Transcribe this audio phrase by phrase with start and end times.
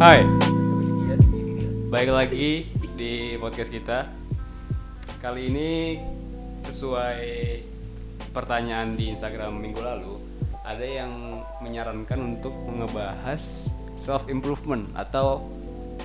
[0.00, 0.24] Hai,
[1.92, 2.64] baik lagi
[2.96, 4.08] di podcast kita.
[5.20, 6.00] Kali ini
[6.64, 7.20] sesuai
[8.32, 10.16] pertanyaan di Instagram minggu lalu,
[10.64, 13.68] ada yang menyarankan untuk ngebahas
[14.00, 15.44] self improvement atau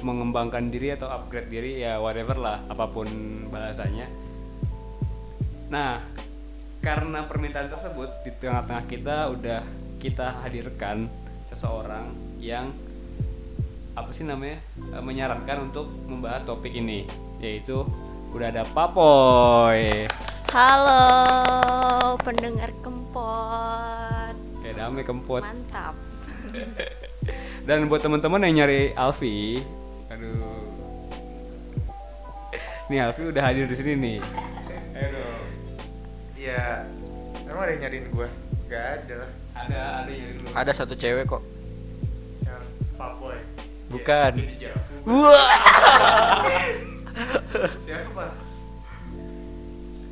[0.04, 3.08] mengembangkan diri atau upgrade diri ya whatever lah apa pun
[3.48, 4.12] bahasanya.
[5.72, 6.04] Nah,
[6.84, 9.64] karena permintaan tersebut di tengah-tengah kita udah
[10.04, 11.08] kita hadirkan
[11.48, 12.12] seseorang
[12.44, 12.76] yang
[13.96, 17.08] apa sih namanya e, menyarankan untuk membahas topik ini
[17.40, 17.88] yaitu
[18.36, 20.04] udah ada Papoy.
[20.52, 24.36] Halo pendengar kempot.
[24.60, 25.40] Kayak damai kempot.
[25.40, 25.96] Mantap.
[27.68, 29.64] Dan buat teman-teman yang nyari Alfi
[30.12, 30.68] aduh.
[32.92, 34.20] Nih Alfi udah hadir di sini nih.
[34.96, 35.44] Aduh
[36.36, 36.86] Ya,
[37.48, 38.28] emang ada yang nyariin gua?
[38.68, 39.32] Gak ada lah.
[39.56, 41.55] ada ada yang nyari dulu Ada satu cewek kok.
[43.96, 44.34] Bukan.
[45.06, 45.58] Wah.
[47.82, 48.26] Siapa?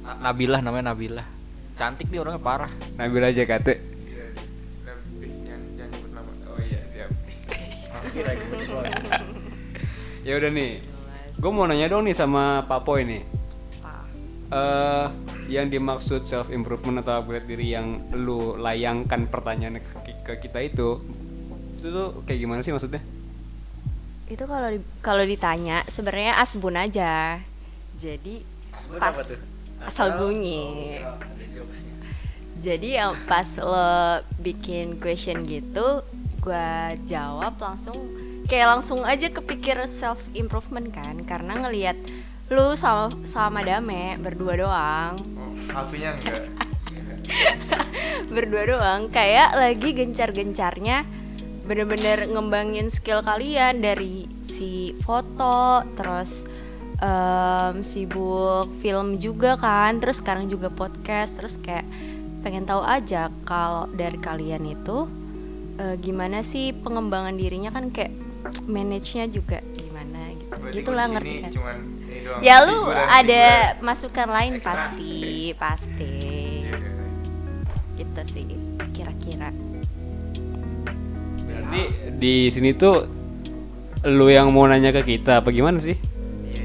[0.01, 1.27] Na- Nabilah namanya Nabilah.
[1.73, 2.71] Cantik dia orangnya parah.
[2.95, 3.75] Nabila JKT Iya,
[6.13, 6.31] nama.
[6.47, 7.09] oh iya siap
[10.23, 10.79] ya udah nih
[11.33, 13.21] gue mau nanya dong nih sama Papoy nih
[13.81, 14.05] Apa?
[14.53, 15.07] eh
[15.49, 21.01] yang dimaksud self improvement atau upgrade diri yang lu layangkan pertanyaan ke, ke kita itu
[21.75, 23.01] itu tuh kayak gimana sih maksudnya?
[24.27, 27.39] Itu kalau di- kalau ditanya sebenarnya asbun aja.
[27.99, 28.43] Jadi
[28.99, 29.17] pas
[29.83, 30.99] asal bunyi.
[32.63, 35.99] Jadi yang pas lo bikin question gitu
[36.39, 37.95] Gua jawab langsung
[38.43, 41.23] Kayak langsung aja kepikir self improvement kan.
[41.23, 41.95] Karena ngelihat
[42.51, 45.15] lu sama sama Dame berdua doang.
[45.39, 46.43] Oh, Alfinya enggak.
[48.35, 51.07] berdua doang kayak lagi gencar-gencarnya
[51.63, 56.43] bener-bener ngembangin skill kalian dari si foto terus
[56.99, 61.87] em, sibuk film juga kan terus sekarang juga podcast terus kayak
[62.43, 65.07] pengen tahu aja kalau dari kalian itu
[65.79, 68.11] eh, gimana sih pengembangan dirinya kan kayak
[68.67, 70.51] manage-nya juga gimana gitu.
[70.51, 71.51] Berarti gitulah ngerti kan.
[71.55, 72.41] Cuman ini doang.
[72.43, 73.45] ya lu ada
[73.79, 76.11] masukan lain pasti pasti.
[76.67, 76.77] Iya.
[77.93, 78.45] gitu sih
[78.91, 79.53] kira-kira
[81.75, 83.09] Berarti di sini tuh
[84.03, 85.95] lu yang mau nanya ke kita apa gimana sih?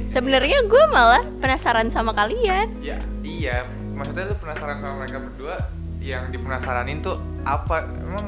[0.04, 3.62] Sebenarnya gue malah penasaran sama kalian Ya, iya.
[3.92, 5.54] Maksudnya lu penasaran sama mereka berdua
[5.98, 7.84] yang dipenasaranin tuh apa?
[7.84, 8.26] Emang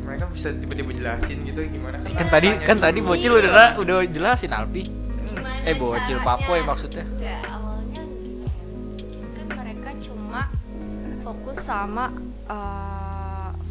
[0.00, 2.10] mereka bisa tiba-tiba jelasin gitu gimana kan?
[2.14, 2.84] Kan tadi kan dulu.
[2.84, 3.40] tadi bocil Iya.
[3.42, 4.82] udah udah jelasin Alpi.
[4.84, 7.02] Gimana Eh, bocil papoy maksudnya.
[7.02, 8.46] Enggak, awalnya gini
[9.32, 10.42] kan mereka cuma
[11.20, 12.12] fokus sama
[12.46, 13.13] eh,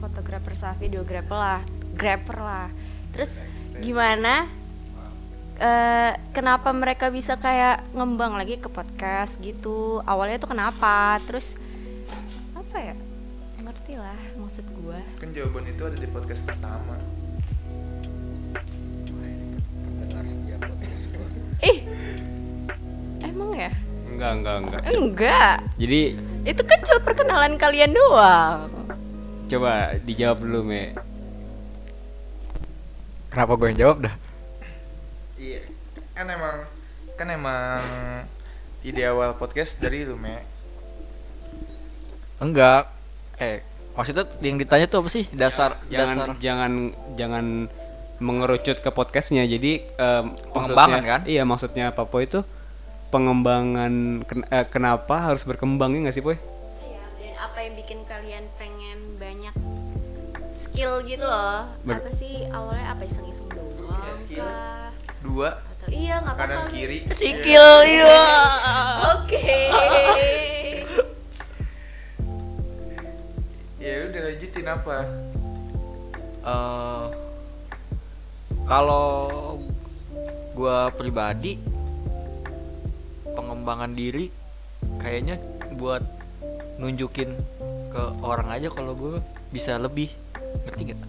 [0.04, 1.64] fotografer sama videografer lah
[1.96, 2.68] grapper lah.
[3.16, 3.40] Terus
[3.80, 4.50] gimana
[5.62, 10.04] eh, kenapa mereka bisa kayak ngembang lagi ke podcast gitu?
[10.04, 11.22] Awalnya tuh kenapa?
[11.24, 11.56] Terus
[12.58, 12.96] apa ya?
[13.64, 15.00] Ngerti lah maksud gua.
[15.22, 17.00] Kan jawaban itu ada di podcast pertama.
[21.64, 21.80] ih
[23.24, 23.72] emang ya?
[24.12, 24.82] Enggak, enggak, enggak.
[24.92, 25.56] enggak.
[25.80, 26.02] Jadi
[26.44, 28.73] itu kan cuma perkenalan kalian doang
[29.54, 29.72] coba
[30.02, 30.98] dijawab dulu, Me.
[33.30, 34.16] Kenapa gue yang jawab dah?
[35.38, 35.62] Iya.
[36.14, 36.58] Kan emang
[37.14, 37.82] kan emang
[38.82, 40.42] ide awal podcast dari lu, Me.
[42.38, 42.90] Enggak.
[43.38, 43.62] Eh,
[43.94, 45.26] maksudnya yang ditanya tuh apa sih?
[45.30, 46.72] Dasar jangan dasar jangan
[47.14, 47.46] jangan
[48.18, 51.22] mengerucut ke podcastnya jadi em, Pengembangan, kan?
[51.26, 52.40] iya maksudnya Papo itu
[53.10, 56.38] pengembangan ken- eh, kenapa harus berkembang ya nggak sih Boy?
[56.38, 58.83] Iya, dan apa yang bikin kalian pengen
[59.24, 59.56] banyak
[60.54, 61.64] skill gitu loh?
[61.82, 64.44] Ber- apa sih awalnya apa iseng-iseng doang Iya, skill.
[64.44, 64.92] kah?
[65.24, 66.52] Dua Atau iya nggak apa-apa.
[66.60, 67.00] kanan kiri.
[67.10, 68.24] Skill iya.
[69.16, 69.56] Oke.
[73.78, 74.98] Ya udah lanjutin apa?
[76.44, 77.06] eh
[78.66, 79.08] kalau
[80.52, 81.56] gua pribadi
[83.26, 84.28] pengembangan diri
[85.00, 85.40] kayaknya
[85.74, 86.04] buat
[86.78, 87.30] nunjukin
[87.94, 89.22] ke orang aja kalau gue
[89.54, 90.10] bisa lebih
[90.66, 91.00] ngerti gak?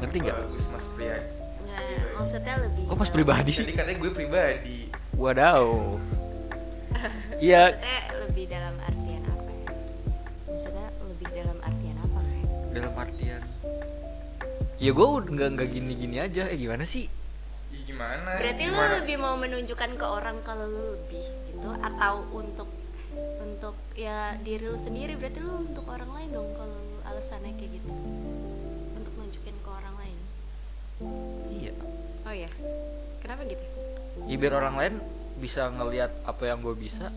[0.00, 0.36] ngerti nggak?
[0.36, 1.16] Bagus Mas Priya.
[1.70, 1.80] Nah,
[2.18, 2.84] maksudnya lebih.
[2.88, 3.62] Oh mas pribadi sih?
[3.68, 4.78] Jadi katanya gue pribadi.
[5.16, 5.66] Wadaw.
[7.40, 9.68] Iya Maksudnya lebih dalam artian apa ya?
[10.50, 12.48] Maksudnya lebih dalam artian apa kayak?
[12.76, 13.42] dalam artian.
[14.80, 16.42] Ya gue nggak nggak gini-gini aja.
[16.52, 17.08] Eh gimana sih?
[17.72, 18.30] Ya gimana?
[18.36, 18.92] Berarti lu gimana?
[19.00, 22.68] lebih mau menunjukkan ke orang kalau lu lebih gitu atau untuk
[23.60, 25.20] untuk ya diri lu sendiri.
[25.20, 27.88] Berarti lu untuk orang lain dong kalau lu alasannya kayak gitu.
[28.96, 30.18] Untuk nunjukin ke orang lain.
[31.52, 31.72] Iya.
[32.24, 32.48] oh ya
[33.20, 33.60] kenapa gitu?
[34.24, 34.94] Ya biar orang lain
[35.36, 37.12] bisa ngelihat apa yang gue bisa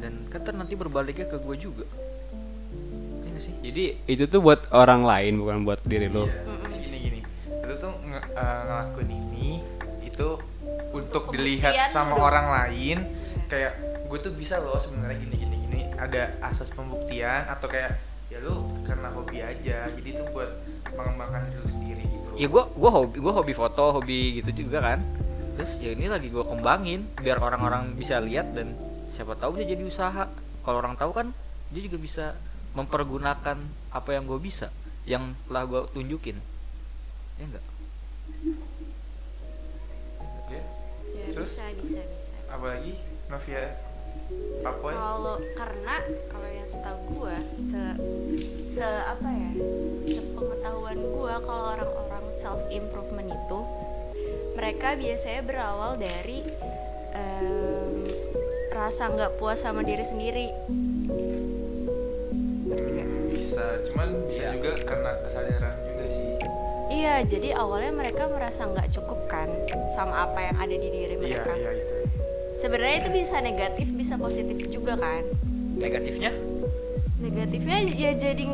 [0.00, 1.84] dan kan nanti berbaliknya ke gue juga.
[3.20, 3.54] Iya nggak sih.
[3.60, 6.24] Jadi itu tuh buat orang lain bukan buat diri lo.
[6.24, 7.20] Iya, gini gini.
[7.60, 9.60] Itu tuh nge- eh, ngelakuin ini
[10.00, 10.40] itu
[10.96, 12.24] untuk dilihat sama dong.
[12.24, 13.04] orang lain
[13.52, 13.76] kayak
[14.08, 15.53] gue tuh bisa loh sebenarnya gini gini gini
[16.04, 17.96] ada asas pembuktian atau kayak
[18.28, 20.50] ya lu karena hobi aja jadi itu buat
[20.92, 22.30] mengembangkan diri lu sendiri gitu.
[22.36, 25.00] Ya gue gua hobi gua hobi foto hobi gitu juga kan.
[25.54, 28.74] Terus ya ini lagi gue kembangin biar orang-orang bisa lihat dan
[29.08, 30.24] siapa tahu bisa jadi usaha.
[30.66, 31.26] Kalau orang tahu kan
[31.70, 32.24] dia juga bisa
[32.74, 33.58] mempergunakan
[33.94, 34.68] apa yang gue bisa
[35.06, 36.36] yang telah gue tunjukin.
[37.38, 37.64] Ya enggak
[40.50, 40.62] ya.
[41.14, 41.50] Ya Terus?
[41.54, 42.34] bisa bisa bisa.
[42.50, 42.98] Apalagi
[43.30, 43.62] Novia
[44.64, 45.94] kalau karena
[46.26, 47.82] kalau yang setahu gua se
[48.70, 49.50] se apa ya
[50.10, 53.60] sepengetahuan gua kalau orang-orang self improvement itu
[54.54, 56.40] mereka biasanya berawal dari
[57.12, 58.08] em,
[58.70, 60.48] rasa nggak puas sama diri sendiri
[62.64, 63.08] nggak?
[63.30, 64.50] bisa cuman bisa Iya.
[64.54, 66.28] juga karena kesadaran juga sih
[66.86, 69.48] Iya, jadi awalnya mereka merasa nggak cukup kan
[69.90, 71.52] sama apa yang ada di diri iya mereka.
[71.54, 71.94] iya itu
[72.64, 75.20] Sebenarnya itu bisa negatif, bisa positif juga kan.
[75.76, 76.32] negatifnya?
[77.20, 78.48] Negatifnya ya jadi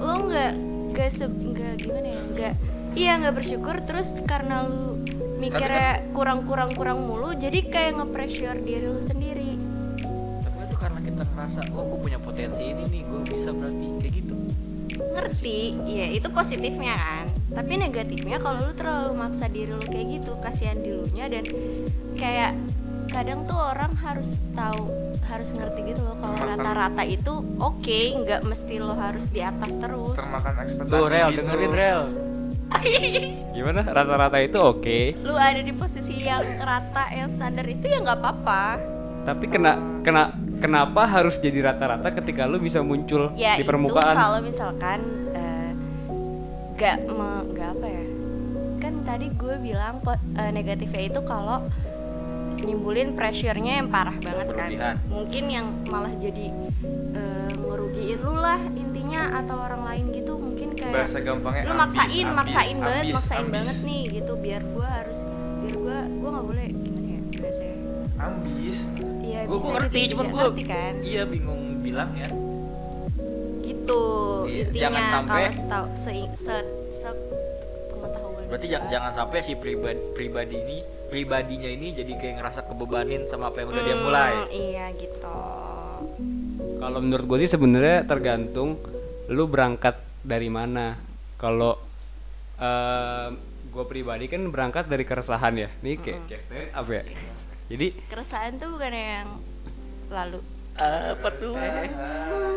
[0.00, 0.52] lo nggak
[0.96, 2.22] nggak se nggak gimana ya?
[2.24, 2.54] Nggak
[2.96, 4.96] iya nggak bersyukur terus karena lu
[5.44, 9.60] mikirnya kurang kurang kurang mulu jadi kayak nge-pressure diri lu sendiri.
[10.48, 14.14] Tapi itu karena kita ngerasa oh gue punya potensi ini nih gue bisa berarti kayak
[14.24, 14.34] gitu.
[15.04, 17.26] Ngerti ya itu positifnya kan?
[17.60, 21.44] Tapi negatifnya kalau lu terlalu maksa diri lu kayak gitu kasihan dilunya dan
[22.16, 22.56] kayak
[23.08, 24.84] kadang tuh orang harus tahu
[25.28, 30.16] harus ngerti gitu loh kalau rata-rata itu oke nggak mesti lo harus di atas terus
[30.16, 31.38] termakan ekspektasi tuh rel gitu.
[31.44, 32.02] dengerin rel
[33.56, 33.80] Gimana?
[33.80, 35.16] Rata-rata itu oke.
[35.24, 38.64] lu ada di posisi yang rata yang standar itu ya nggak apa-apa
[39.24, 39.72] Tapi kena
[40.04, 44.14] kena kenapa harus jadi rata-rata ketika lu bisa muncul ya di itu permukaan?
[44.14, 45.00] kalau misalkan
[45.32, 45.72] eh,
[46.76, 48.04] nggak me- apa ya
[48.78, 51.66] kan tadi gue bilang eh, negatifnya itu kalau
[52.60, 54.68] nimbulin pressure-nya yang parah banget kan.
[54.68, 54.96] Berlebihan.
[55.06, 56.46] mungkin yang malah jadi
[57.12, 60.32] eh, ngerugiin lu lah intinya atau orang lain gitu.
[60.34, 63.54] Mungkin kayak bahasa gampangnya lu ambis, maksain ambis, maksain banget ambis, maksain ambis.
[63.54, 64.32] banget nih gitu.
[64.36, 65.18] Biar gue harus
[65.58, 67.76] biar gue gue nggak boleh gimana ya bahasanya
[68.18, 68.76] ambis
[69.20, 70.92] iya gue bisa ngerti juga cuman gue ngerti kan?
[71.02, 72.28] iya bingung bilang ya.
[73.60, 74.02] Gitu
[74.48, 76.56] Iya, intinya jangan sampai- kalau se, se,
[76.90, 77.08] se
[78.48, 78.88] berarti gua.
[78.88, 80.76] jangan, sampai si pribadi pribadi ini
[81.08, 85.36] pribadinya ini jadi kayak ngerasa kebebanin sama apa yang udah dia Hmm, mulai iya gitu
[86.78, 88.78] Kalau menurut gue sih sebenarnya tergantung
[89.28, 90.94] lu berangkat dari mana.
[91.34, 91.74] Kalau
[93.68, 95.68] gue pribadi kan berangkat dari keresahan ya.
[95.82, 97.02] Ini kayak kayak stand up ya.
[97.70, 99.28] Jadi keresahan tuh bukan yang
[100.08, 100.38] lalu
[100.78, 101.52] apa tuh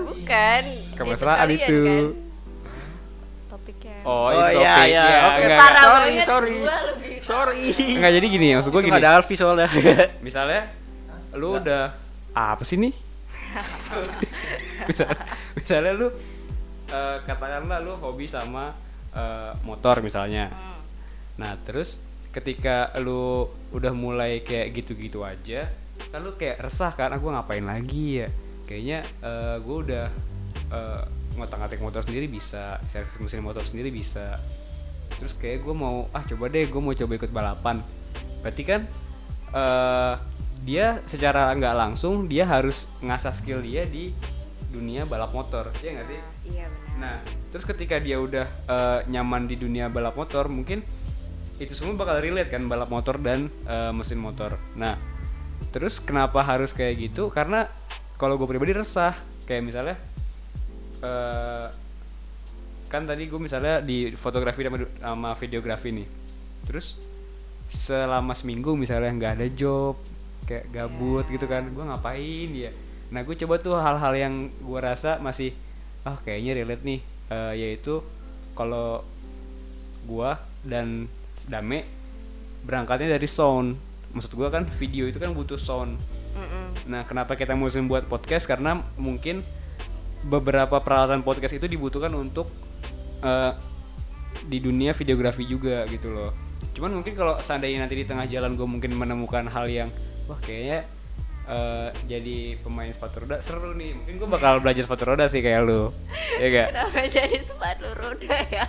[0.05, 0.63] bukan
[0.93, 1.81] Kemesraan itu.
[1.81, 2.30] kan
[3.71, 4.87] topiknya oh, Oh, itu iya, topik.
[4.87, 5.03] iya.
[5.03, 6.55] Ya, Oke, enggak, parah sorry, banget sorry.
[6.57, 7.63] gua lebih sorry
[7.97, 8.91] enggak jadi gini maksud gue Itu gini.
[8.91, 9.69] nggak ada Alfi soalnya
[10.27, 10.61] Misalnya
[11.31, 11.83] lu udah
[12.31, 12.91] apa sih nih?
[14.89, 15.19] misalnya,
[15.53, 16.07] misalnya lu
[16.87, 18.71] eh, katakanlah lu hobi sama
[19.11, 20.47] eh, motor misalnya.
[20.47, 20.79] Hmm.
[21.35, 21.95] Nah, terus
[22.31, 25.67] ketika lu udah mulai kayak gitu-gitu aja,
[26.07, 28.27] kan lu kayak resah kan, aku ngapain lagi ya?
[28.63, 30.05] Kayaknya eh, gue udah
[30.71, 31.03] eh,
[31.37, 34.39] ngotak-ngatik motor sendiri bisa, servis mesin motor sendiri bisa.
[35.19, 37.77] Terus kayak gue mau ah coba deh, gue mau coba ikut balapan.
[38.41, 38.81] Berarti kan
[39.51, 40.15] eh
[40.61, 44.13] dia secara nggak langsung dia harus ngasah skill dia di
[44.71, 46.19] dunia balap motor, ya nggak sih?
[46.47, 47.15] iya benar Nah,
[47.51, 50.79] terus ketika dia udah eh, nyaman di dunia balap motor, mungkin
[51.59, 54.55] itu semua bakal relate kan balap motor dan eh, mesin motor.
[54.79, 54.95] Nah,
[55.75, 57.27] terus kenapa harus kayak gitu?
[57.33, 57.67] Karena
[58.15, 59.99] kalau gue pribadi resah, kayak misalnya
[61.01, 61.67] eh,
[62.91, 66.07] kan tadi gue misalnya di fotografi sama, sama videografi nih,
[66.67, 66.99] terus
[67.71, 69.95] selama seminggu misalnya nggak ada job,
[70.45, 72.71] kayak gabut gitu kan, gue ngapain ya?
[73.11, 75.51] Nah, gue coba tuh hal-hal yang gue rasa masih
[76.01, 76.99] ah kayaknya relate nih.
[77.31, 78.03] Eh, yaitu
[78.51, 79.07] kalau
[80.03, 80.35] gua
[80.67, 81.07] dan
[81.47, 81.87] Dame
[82.67, 83.79] berangkatnya dari sound.
[84.11, 85.95] Maksud gua kan video itu kan butuh sound.
[86.31, 86.87] Mm-mm.
[86.87, 88.47] nah kenapa kita mesti buat podcast?
[88.47, 89.43] Karena mungkin
[90.25, 92.49] beberapa peralatan podcast itu dibutuhkan untuk
[93.25, 93.53] eh,
[94.45, 96.31] di dunia videografi juga gitu loh.
[96.77, 99.89] Cuman mungkin kalau seandainya nanti di tengah jalan gue mungkin menemukan hal yang
[100.29, 100.85] wah kayaknya
[101.49, 103.97] eh, jadi pemain sepatu roda seru nih.
[103.97, 105.89] Mungkin gue bakal belajar sepatu roda sih kayak lu.
[106.37, 108.65] Ya gak kenapa jadi sepatu roda ya?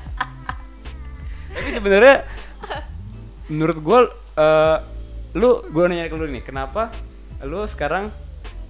[1.52, 2.24] Tapi sebenarnya
[3.52, 3.98] menurut gue
[4.40, 4.78] eh,
[5.36, 6.92] lu gue nanya ke lu nih kenapa
[7.44, 8.12] lu sekarang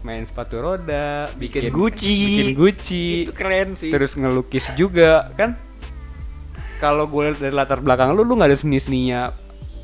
[0.02, 2.16] main sepatu roda Bikin bikin Gucci.
[2.18, 5.54] bikin Gucci itu keren sih terus ngelukis juga kan
[6.78, 9.30] kalau gue lihat dari latar belakang lu lu nggak ada seni seninya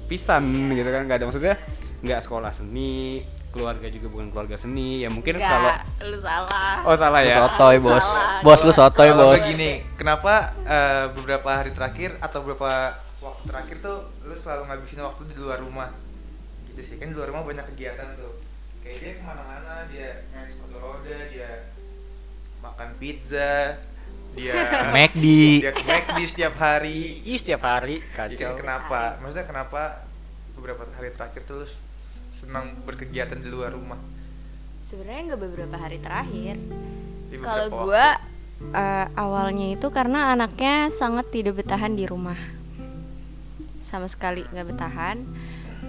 [0.06, 1.54] pisan gitu kan nggak ada maksudnya
[2.00, 5.72] nggak sekolah seni keluarga juga bukan keluarga seni ya mungkin kalau
[6.04, 6.84] lu salah.
[6.84, 8.40] oh salah Lu ya sotoy bos Salah.
[8.44, 13.76] bos lu sotoy Kalau bos begini, kenapa eh, beberapa hari terakhir atau beberapa waktu terakhir
[13.80, 15.90] tuh lu selalu ngabisin waktu di luar rumah?
[16.70, 18.36] Gitu sih, kan di luar rumah banyak kegiatan tuh.
[18.88, 21.68] Kayak dia ke mana-mana, dia main sepatu roda, dia
[22.64, 23.76] makan pizza,
[24.32, 24.52] dia
[24.96, 25.24] McD
[25.60, 27.20] dia ke McD setiap hari.
[27.20, 29.20] Ih, setiap hari Jadi kacau kenapa?
[29.20, 30.08] Maksudnya kenapa
[30.56, 31.66] beberapa hari terakhir tuh lu
[32.32, 34.00] senang berkegiatan di luar rumah?
[34.88, 36.56] Sebenarnya nggak beberapa hari terakhir.
[37.44, 38.06] Kalau gue
[38.72, 42.40] eh, awalnya itu karena anaknya sangat tidak bertahan di rumah,
[43.84, 45.28] sama sekali nggak bertahan.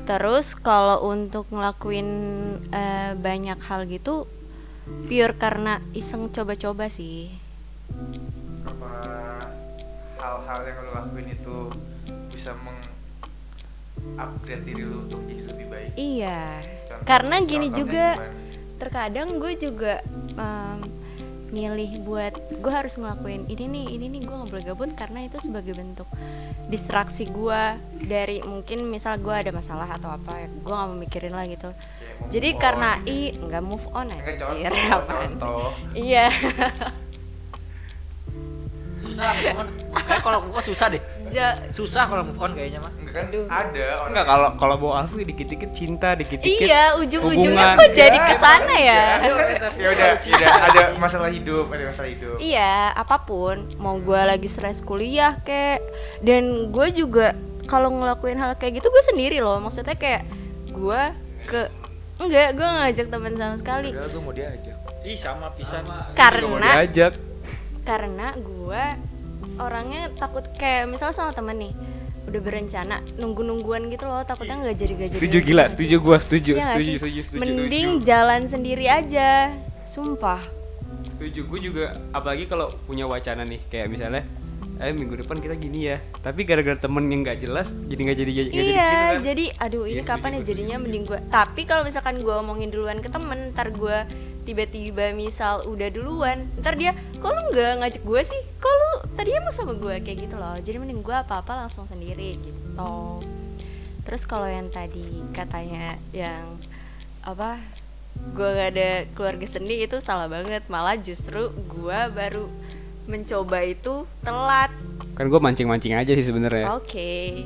[0.09, 2.09] Terus kalau untuk ngelakuin
[2.67, 4.25] eh, banyak hal gitu,
[5.05, 7.29] pure karena iseng coba-coba sih.
[8.61, 8.89] apa
[10.15, 11.57] hal-hal yang lo lakuin itu
[12.29, 16.41] bisa meng-upgrade diri lo untuk jadi lebih baik Iya,
[16.85, 18.31] Contoh- karena gini juga gimana?
[18.77, 19.93] terkadang gue juga
[20.31, 20.77] em,
[21.49, 25.37] milih buat gue harus ngelakuin ini nih ini nih gue nggak boleh gabut karena itu
[25.41, 26.05] sebagai bentuk
[26.69, 27.61] distraksi gue
[28.05, 31.69] dari mungkin misal gue ada masalah atau apa ya gue nggak mau mikirin lah gitu.
[31.73, 34.07] Move jadi on karena i nggak move on
[35.09, 35.73] contoh.
[35.97, 36.29] iya.
[39.01, 39.67] Susah move on
[40.05, 43.25] kayak kalau on susah deh Ja- susah kalau move on kayaknya mah enggak kan?
[43.27, 43.45] Aduh.
[43.47, 48.35] ada enggak kalau kalau bawa Alfi dikit-dikit cinta dikit-dikit iya ujung-ujungnya kok jadi Ya, ke
[48.35, 49.03] sana ya?
[49.73, 52.35] ya udah tidak ada masalah hidup ada masalah hidup.
[52.37, 55.79] Iya, apa pun, mau gue lagi stres kuliah kek,
[56.19, 57.33] dan gue juga
[57.65, 60.25] kalau ngelakuin hal kayak gitu gue sendiri loh, maksudnya kayak
[60.67, 61.01] gue
[61.45, 61.61] ke
[62.17, 64.75] enggak, gue ngajak teman sama sekali, Padahal gue mau diajak.
[64.99, 65.85] Ih sama pisan.
[66.11, 67.13] Karena diajak.
[67.81, 68.83] karena gue
[69.59, 71.73] orangnya takut kayak misal sama temen nih,
[72.31, 75.21] udah berencana nunggu nungguan gitu loh, takutnya nggak jadi gak jadi.
[75.21, 78.07] setuju gila setuju gua setuju nggak setuju, setuju setuju Mending setuju.
[78.07, 79.51] jalan sendiri aja,
[79.83, 80.41] sumpah.
[81.19, 81.85] setuju gue juga
[82.15, 84.23] apalagi kalau punya wacana nih kayak misalnya
[84.79, 85.99] eh minggu depan kita gini ya.
[86.23, 89.13] Tapi gara-gara temen yang nggak jelas jadi nggak jadi nggak jadi gitu iya kan.
[89.19, 93.03] jadi aduh ini Iya, kapan ya jadinya mending gue tapi kalau misalkan gue omongin duluan
[93.03, 93.97] ke temen ntar gue
[94.47, 98.41] tiba-tiba misal udah duluan ntar dia kok lu nggak ngajak gue sih?
[98.57, 100.55] Kok lu tadinya mau sama gue kayak gitu loh.
[100.57, 102.95] Jadi mending gue apa-apa langsung sendiri gitu.
[104.07, 105.05] Terus kalau yang tadi
[105.35, 106.57] katanya yang
[107.21, 107.59] apa
[108.33, 110.65] gue gak ada keluarga seni itu salah banget.
[110.71, 112.49] Malah justru gue baru
[113.05, 114.68] mencoba itu telat
[115.19, 116.79] kan gue mancing-mancing aja sih sebenarnya.
[116.79, 117.43] Oke.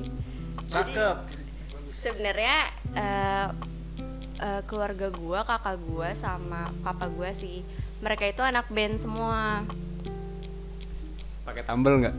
[0.70, 1.18] Jadi cakep.
[1.89, 2.58] sebenarnya
[2.94, 3.48] eh,
[4.38, 7.65] eh, keluarga gua kakak gua sama papa gua sih
[7.98, 9.65] mereka itu anak band semua.
[11.50, 12.15] Pakai tambel nggak?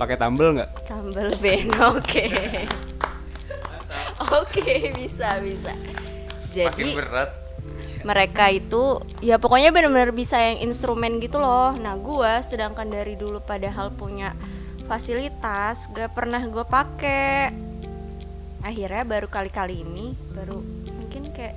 [0.00, 0.70] Pakai tambel nggak?
[0.88, 2.24] Tambel band oke.
[4.40, 5.76] Oke bisa bisa.
[5.76, 7.43] Makin jadi berat
[8.04, 11.72] mereka itu ya pokoknya benar-benar bisa yang instrumen gitu loh.
[11.74, 14.36] Nah gua sedangkan dari dulu padahal punya
[14.84, 17.48] fasilitas gak pernah gue pakai
[18.60, 20.60] akhirnya baru kali-kali ini baru
[20.92, 21.56] mungkin kayak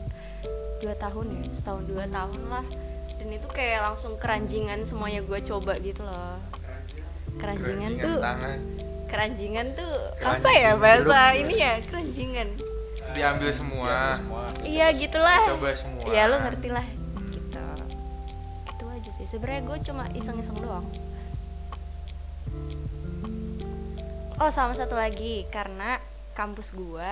[0.80, 2.66] dua tahun ya setahun dua tahun lah.
[3.20, 6.40] Dan itu kayak langsung keranjingan semuanya gue coba gitu loh.
[7.36, 8.60] Keranjingan tuh tangan.
[9.08, 11.74] keranjingan tuh Keranjing apa ya bahasa ini ya?
[11.84, 12.77] Keranjingan
[13.18, 14.22] diambil semua.
[14.62, 15.42] Iya gitulah.
[15.58, 16.06] coba semua.
[16.14, 16.86] Ya lo ngerti lah
[17.34, 17.58] gitu
[18.78, 19.26] itu aja sih.
[19.26, 20.86] Sebenarnya gue cuma iseng-iseng doang.
[24.38, 25.50] Oh sama satu lagi.
[25.50, 25.98] Karena
[26.38, 27.10] kampus gue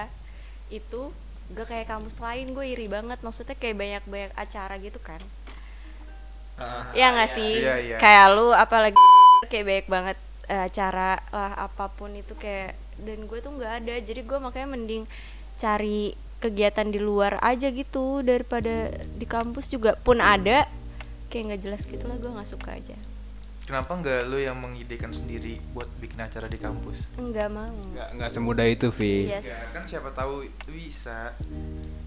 [0.69, 1.09] itu
[1.57, 2.53] gak kayak kampus lain.
[2.53, 3.17] Gue iri banget.
[3.25, 5.19] Maksudnya kayak banyak-banyak acara gitu kan.
[6.95, 7.59] Ya nggak sih?
[7.59, 7.97] Iya, iya.
[7.99, 8.95] kayak lu apalagi
[9.51, 13.95] kayak banyak banget acara lah apa pun itu kayak dan gue tuh nggak ada.
[13.99, 15.03] Jadi gue makanya mending
[15.55, 20.67] cari kegiatan di luar aja gitu daripada di kampus juga pun ada.
[21.27, 22.95] Kayak nggak jelas gitu lah gue nggak suka aja.
[23.65, 27.01] Kenapa nggak lo yang mengidekan sendiri buat bikin acara di kampus?
[27.15, 27.73] Nggak mau.
[27.91, 29.25] Nggak nggak semudah itu Vi.
[29.27, 29.43] Yes.
[29.43, 31.33] Ya kan siapa tahu bisa.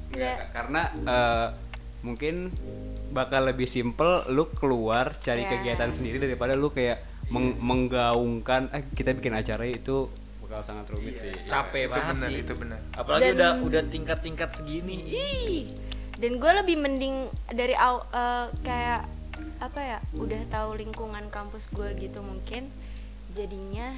[0.08, 0.36] Nggak.
[0.50, 1.46] karena eh,
[2.00, 2.48] mungkin
[3.10, 5.50] bakal lebih simple lu keluar cari Ya.
[5.50, 10.08] kegiatan sendiri daripada lu kayak meng- menggaungkan eh kita bikin acara itu
[10.48, 11.32] bakal sangat rumit sih.
[11.44, 12.40] Capek itu banget benar sih.
[12.40, 14.96] itu benar apalagi Dan- udah udah tingkat-tingkat segini.
[15.06, 15.60] Ih.
[16.18, 17.16] Dan gue lebih mending
[17.48, 19.06] dari aw, eh, kayak
[19.58, 22.70] apa ya udah tahu lingkungan kampus gue gitu mungkin
[23.30, 23.94] jadinya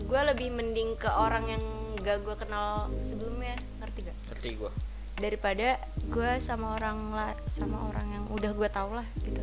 [0.00, 1.64] gue lebih mending ke orang yang
[1.98, 3.58] gak gue kenal sebelumnya.
[3.78, 4.72] Ngerti gak ngerti gue
[5.12, 9.42] daripada gue sama orang la- sama orang yang udah gue tau lah gitu.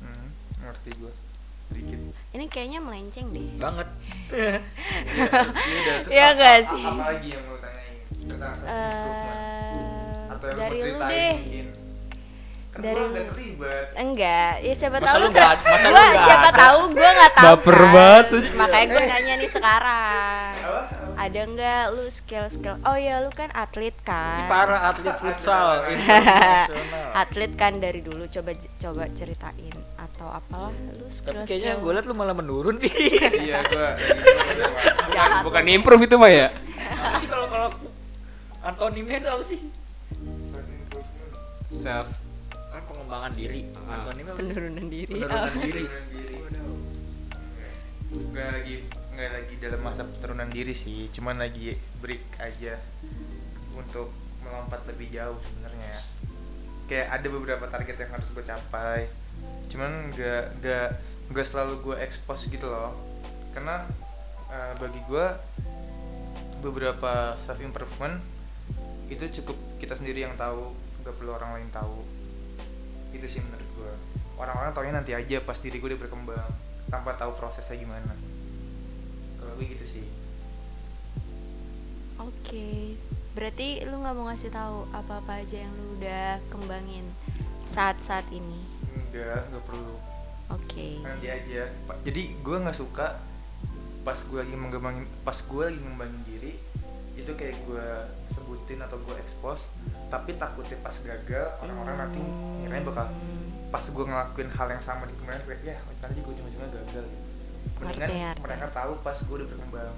[0.00, 0.28] Hmm,
[0.62, 1.12] ngerti gue
[1.68, 1.98] sedikit.
[2.30, 3.48] Ini kayaknya melenceng deh.
[3.56, 3.88] Banget.
[6.06, 6.84] Nggak apa- sih?
[6.84, 7.96] apa lagi yang mau tanyain?
[8.26, 11.34] Tentang eh atau yang dari lu deh.
[11.36, 11.66] mungkin
[12.68, 13.88] kan Dari gua lu.
[13.96, 14.52] enggak.
[14.60, 15.28] Ya siapa Masa tahu lu
[15.64, 17.88] masa gua siapa tahu gue nggak tahu Baper kan.
[17.88, 18.26] banget.
[18.52, 20.52] makanya gue nanya nih sekarang
[21.16, 25.80] ada nggak lu skill skill oh ya lu kan atlet Ini kan para atlet futsal.
[27.24, 28.28] atlet kan dari dulu.
[28.28, 32.76] Coba coba ceritain atau apalah lu tapi skill kayaknya skill gue liat lu malah menurun
[32.78, 32.92] nih
[33.48, 33.92] iya udah
[35.16, 36.48] jahat Bukan improve itu mah ya?
[37.16, 37.68] sih kalau kalau
[38.60, 39.60] antonimnya itu apa sih?
[41.68, 42.08] Self.
[42.48, 43.60] Kan pengembangan diri.
[43.74, 44.04] Ah.
[44.04, 45.84] antonimnya penurunan diri penurunan diri.
[45.84, 46.34] Penurunan diri.
[48.16, 48.76] Nggak lagi
[49.16, 51.72] nggak lagi dalam masa penurunan diri sih cuman lagi
[52.04, 52.76] break aja
[53.72, 54.12] untuk
[54.44, 55.96] melompat lebih jauh sebenarnya.
[56.84, 59.08] Kayak ada beberapa target yang harus gue capai
[59.72, 60.88] cuman nggak nggak
[61.32, 62.92] nggak selalu gue expose gitu loh.
[63.56, 63.88] Karena
[64.52, 65.26] eh, bagi gue
[66.60, 68.20] beberapa self improvement
[69.08, 72.04] itu cukup kita sendiri yang tahu nggak perlu orang lain tahu.
[73.16, 73.92] Itu sih menurut gue
[74.36, 76.52] orang-orang taunya nanti aja pas diri gue udah berkembang
[76.92, 78.25] tanpa tahu prosesnya gimana
[79.56, 80.06] gue gitu sih.
[82.20, 82.96] Oke
[83.36, 87.04] berarti lu nggak mau ngasih tahu apa apa aja yang lu udah kembangin
[87.68, 88.64] saat saat ini?
[88.96, 89.96] Enggak nggak perlu.
[90.56, 91.04] Oke.
[91.04, 91.68] Nanti aja.
[92.00, 93.20] Jadi gue nggak suka
[94.06, 96.54] pas gue lagi mengembangin pas gue lagi ngembangin diri
[97.18, 97.86] itu kayak gue
[98.30, 99.66] sebutin atau gue expose
[100.06, 102.22] tapi takutnya pas gagal orang-orang nanti
[102.62, 103.10] ngiranya bakal
[103.74, 107.06] pas gue ngelakuin hal yang sama di kemarin kayak ya ntar aja gue cuma-cuma gagal
[107.80, 109.94] mendingan mereka tahu pas gue udah berkembang.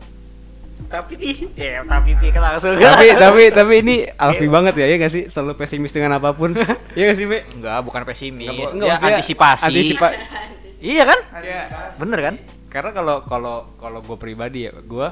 [0.79, 2.79] Tapi nih ya tapi nih kan langsung.
[2.79, 5.23] Tapi tapi tapi ini Alfi banget ya ya gak sih?
[5.27, 6.55] Selalu pesimis dengan apa pun.
[6.99, 7.43] Ya gak sih Be?
[7.51, 8.47] enggak bukan pesimis.
[8.47, 9.65] Nggak, ya, maksudnya antisipasi.
[9.67, 10.15] antisipa-
[10.95, 11.19] iya kan?
[11.35, 11.97] Antisipasi.
[11.99, 12.35] bener kan?
[12.69, 15.07] Karena kalau kalau kalau gue pribadi ya gue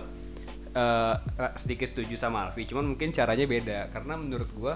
[0.70, 1.14] eh,
[1.58, 2.62] sedikit setuju sama Alfi.
[2.66, 3.90] Cuman mungkin caranya beda.
[3.90, 4.74] Karena menurut gue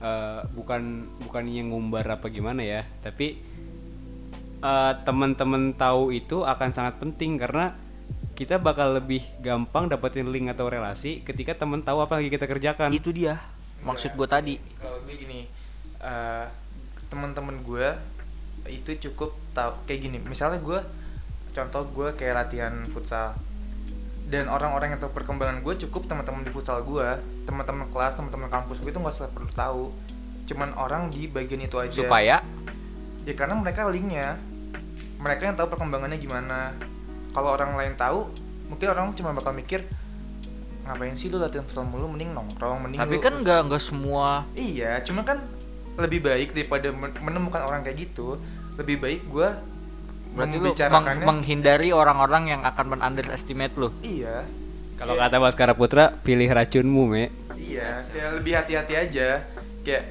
[0.00, 0.82] eh, bukan
[1.28, 2.88] bukan yang ngumbar apa gimana ya.
[3.04, 3.36] Tapi
[4.62, 7.76] eh, teman-teman tahu itu akan sangat penting karena
[8.36, 12.92] kita bakal lebih gampang dapetin link atau relasi ketika teman tahu apa lagi kita kerjakan.
[12.92, 13.40] Itu dia.
[13.80, 14.54] Maksud gue tadi.
[14.76, 15.48] Kalau gue gini
[16.04, 16.46] eh,
[17.08, 17.88] teman-teman gue
[18.68, 20.18] itu cukup tahu kayak gini.
[20.20, 20.78] Misalnya gue
[21.56, 23.32] contoh gue kayak latihan futsal.
[24.26, 27.08] Dan orang-orang yang tahu perkembangan gue cukup teman-teman di futsal gue
[27.46, 29.84] teman-teman kelas teman-teman kampus gue itu nggak usah perlu tahu.
[30.44, 32.04] Cuman orang di bagian itu aja.
[32.04, 32.44] Supaya
[33.26, 34.38] ya karena mereka linknya.
[35.16, 36.70] Mereka yang tahu perkembangannya gimana.
[37.34, 38.30] Kalau orang lain tahu
[38.66, 39.84] mungkin orang cuma bakal mikir
[40.86, 42.06] ngapain sih lu latihan futsal mulu?
[42.06, 44.46] Mending nongkrong mending tapi lu- kan nggak nggak semua.
[44.54, 45.42] Iya, cuma kan
[45.96, 48.38] lebih baik daripada men- menemukan orang kayak gitu,
[48.76, 49.48] lebih baik gue
[50.36, 53.88] berarti lu meng- menghindari orang-orang yang akan men-underestimate lu.
[54.04, 54.44] Iya,
[55.00, 59.28] kalau kata Baskara Putra pilih racunmu me iya, kayak lebih hati-hati aja.
[59.80, 60.04] Kayak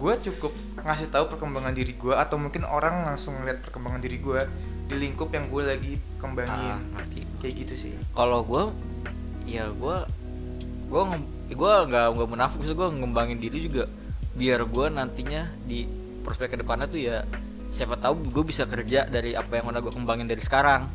[0.00, 4.40] gue cukup ngasih tahu perkembangan diri gue atau mungkin orang langsung ngeliat perkembangan diri gue
[4.88, 6.74] di lingkup yang gue lagi kembangin.
[6.74, 7.20] Ah, ngerti.
[7.38, 7.92] Kayak gitu sih.
[8.10, 8.62] kalau gue
[9.44, 9.96] ya gue
[10.86, 11.02] gue
[11.50, 13.84] gue nggak nggak munafik sih gue ngembangin diri juga
[14.32, 15.84] biar gue nantinya di
[16.20, 17.22] prospek ke depannya tuh ya
[17.68, 20.90] siapa tahu gue bisa kerja dari apa yang udah gue kembangin dari sekarang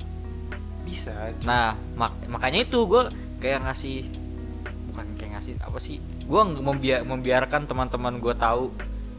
[0.83, 1.11] Bisa.
[1.33, 4.05] cu- nah mak- makanya itu gue kayak ngasih
[4.87, 8.71] bukan kayak ngasih apa sih gue membia membiarkan teman-teman gue tahu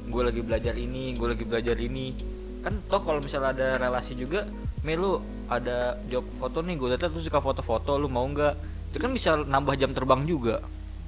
[0.06, 2.14] gue lagi belajar ini gue lagi belajar ini
[2.62, 4.46] kan toh kalau misalnya ada relasi juga
[4.82, 8.54] me lu ada job foto nih gue lihat tuh suka foto-foto lu mau nggak
[8.94, 10.62] itu kan bisa nambah jam terbang juga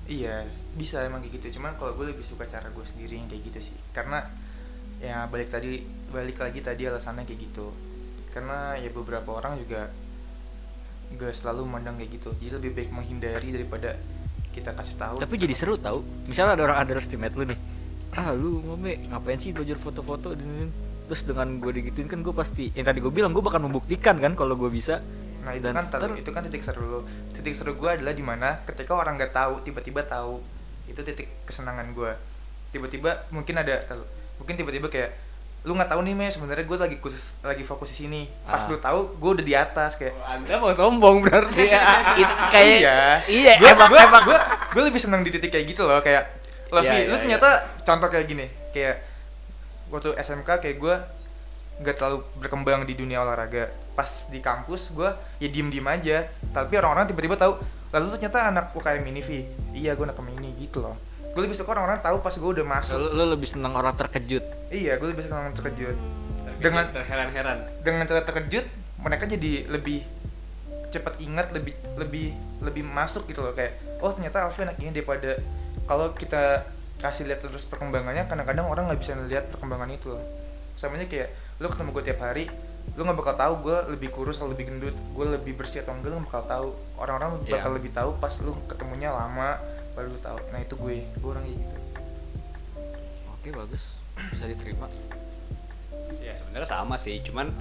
[0.09, 1.61] Iya, bisa emang kayak gitu.
[1.61, 3.77] Cuman kalau gue lebih suka cara gue sendiri yang kayak gitu sih.
[3.93, 4.25] Karena
[5.05, 7.69] ya balik tadi balik lagi tadi alasannya kayak gitu.
[8.33, 9.93] Karena ya beberapa orang juga
[11.13, 12.33] gak selalu memandang kayak gitu.
[12.41, 14.01] Jadi lebih baik menghindari daripada
[14.59, 15.17] kita kasih tahu.
[15.23, 17.59] tapi jadi seru tau misalnya ada orang underestimate lu nih
[18.13, 20.69] ah lu mame ngapain sih belajar foto-foto dan ini?"
[21.05, 24.33] terus dengan gue digituin kan gue pasti yang tadi gue bilang gue bakal membuktikan kan
[24.33, 25.01] kalau gue bisa
[25.39, 27.01] Nah itu Dan kan ter- itu kan titik seru lo.
[27.33, 30.45] Titik seru gue adalah di mana ketika orang nggak tahu tiba-tiba tahu
[30.85, 32.13] itu titik kesenangan gue.
[32.69, 33.81] Tiba-tiba mungkin ada
[34.37, 35.17] mungkin tiba-tiba kayak
[35.65, 38.23] lu nggak tahu nih me sebenarnya gue lagi khusus lagi fokus di sini.
[38.45, 38.69] Pas Ah.
[38.69, 41.81] lu tahu gue udah di atas kayak anda mau sombong berarti ya
[42.53, 45.83] kayak iya iya gue emang gue emang gue gue lebih senang di titik kayak gitu
[45.83, 46.38] loh kayak
[46.69, 47.51] Iya, lu iya, ternyata
[47.83, 49.01] contoh kayak gini kayak
[49.89, 50.95] waktu SMK kayak gue
[51.79, 53.73] nggak terlalu berkembang di dunia olahraga.
[53.97, 55.11] Pas di kampus gue
[55.43, 59.39] ya diem diem aja tapi orang-orang tiba-tiba tahu lalu tuh ternyata anak UKM ini Vi
[59.73, 60.95] iya gue anak ini gitu loh.
[61.33, 62.99] Gue lebih suka orang-orang tahu pas gue udah masuk.
[62.99, 64.45] Lu, lu lebih seneng orang terkejut.
[64.69, 65.97] Iya gue lebih suka orang terkejut
[66.59, 67.59] dengan terheran-heran.
[67.87, 68.67] dengan cara terkejut
[68.99, 70.03] mereka jadi lebih
[70.91, 73.55] cepat ingat lebih lebih lebih masuk gitu loh.
[73.55, 75.39] Kayak oh ternyata Alfi anak ini daripada
[75.89, 80.13] kalau kita kasih lihat terus perkembangannya kadang-kadang orang nggak bisa lihat perkembangan itu.
[80.13, 80.23] Loh
[80.79, 82.47] samanya kayak lu ketemu gue tiap hari
[82.95, 86.11] lu nggak bakal tahu gue lebih kurus atau lebih gendut gue lebih bersih atau enggak
[86.13, 86.69] lu nggak bakal tahu.
[86.97, 87.53] Orang-orang Iya.
[87.59, 89.59] bakal lebih tahu pas lu ketemunya lama
[89.97, 90.39] baru lu tahu.
[90.53, 90.95] Nah itu gue.
[91.17, 91.77] Gue orangnya gitu.
[93.33, 93.97] Oke bagus.
[94.35, 94.87] Bisa diterima.
[96.19, 97.21] Ya sebenarnya sama sih.
[97.23, 97.53] Cuman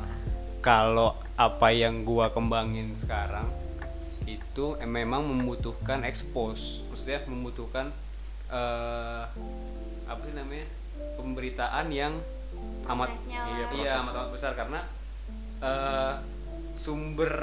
[0.60, 3.46] kalau apa yang gua kembangin sekarang
[4.26, 6.82] itu em- memang membutuhkan expose.
[6.90, 7.94] Maksudnya membutuhkan
[8.48, 9.24] eh
[10.08, 10.68] apa sih namanya?
[11.20, 12.14] Pemberitaan yang
[12.88, 13.72] amat Prosesnya iya, lah.
[13.76, 14.52] iya amat amat besar.
[14.56, 14.80] Karena
[15.64, 16.14] eh
[16.78, 17.34] sumber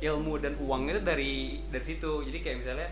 [0.00, 1.34] ilmu dan uangnya itu dari
[1.68, 2.24] dari situ.
[2.26, 2.88] Jadi kayak misalnya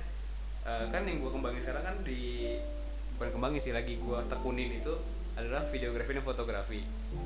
[0.64, 2.52] eh, kan yang gua kembangin sekarang kan di
[3.18, 4.94] bukan kembangin sih lagi gua tekunin itu
[5.38, 6.80] adalah videografi dan fotografi.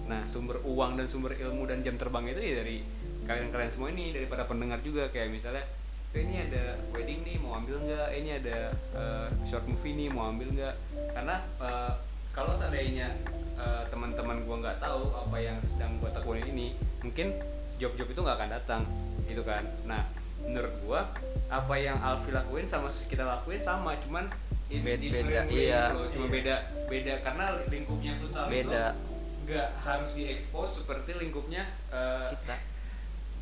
[0.09, 2.85] Nah sumber uang dan sumber ilmu dan jam terbang itu ya dari
[3.25, 5.09] kalian-kalian semua ini daripada pendengar juga.
[5.09, 5.65] Kayak misalnya
[6.13, 8.59] "Eh, ini ada wedding nih mau ambil nggak Eh, ini ada
[8.93, 10.75] eh, short movie nih mau ambil nggak
[11.13, 11.93] karena eh,
[12.33, 13.09] kalau seandainya
[13.57, 17.33] eh, teman-teman gua nggak tahu apa yang sedang gua tekunin ini mungkin
[17.81, 18.83] job-job itu nggak akan datang
[19.25, 20.05] gitu kan nah
[20.45, 21.01] menurut gua
[21.49, 24.29] apa yang Alfi lakuin sama kita lakuin sama cuman
[24.73, 25.93] Beda- beda, iya.
[25.93, 26.09] loh.
[26.09, 26.57] cuma beda
[26.89, 28.97] beda karena lingkupnya futsal Beda.
[28.97, 29.13] itu
[29.45, 32.57] nggak harus diekspos seperti lingkupnya eh, kita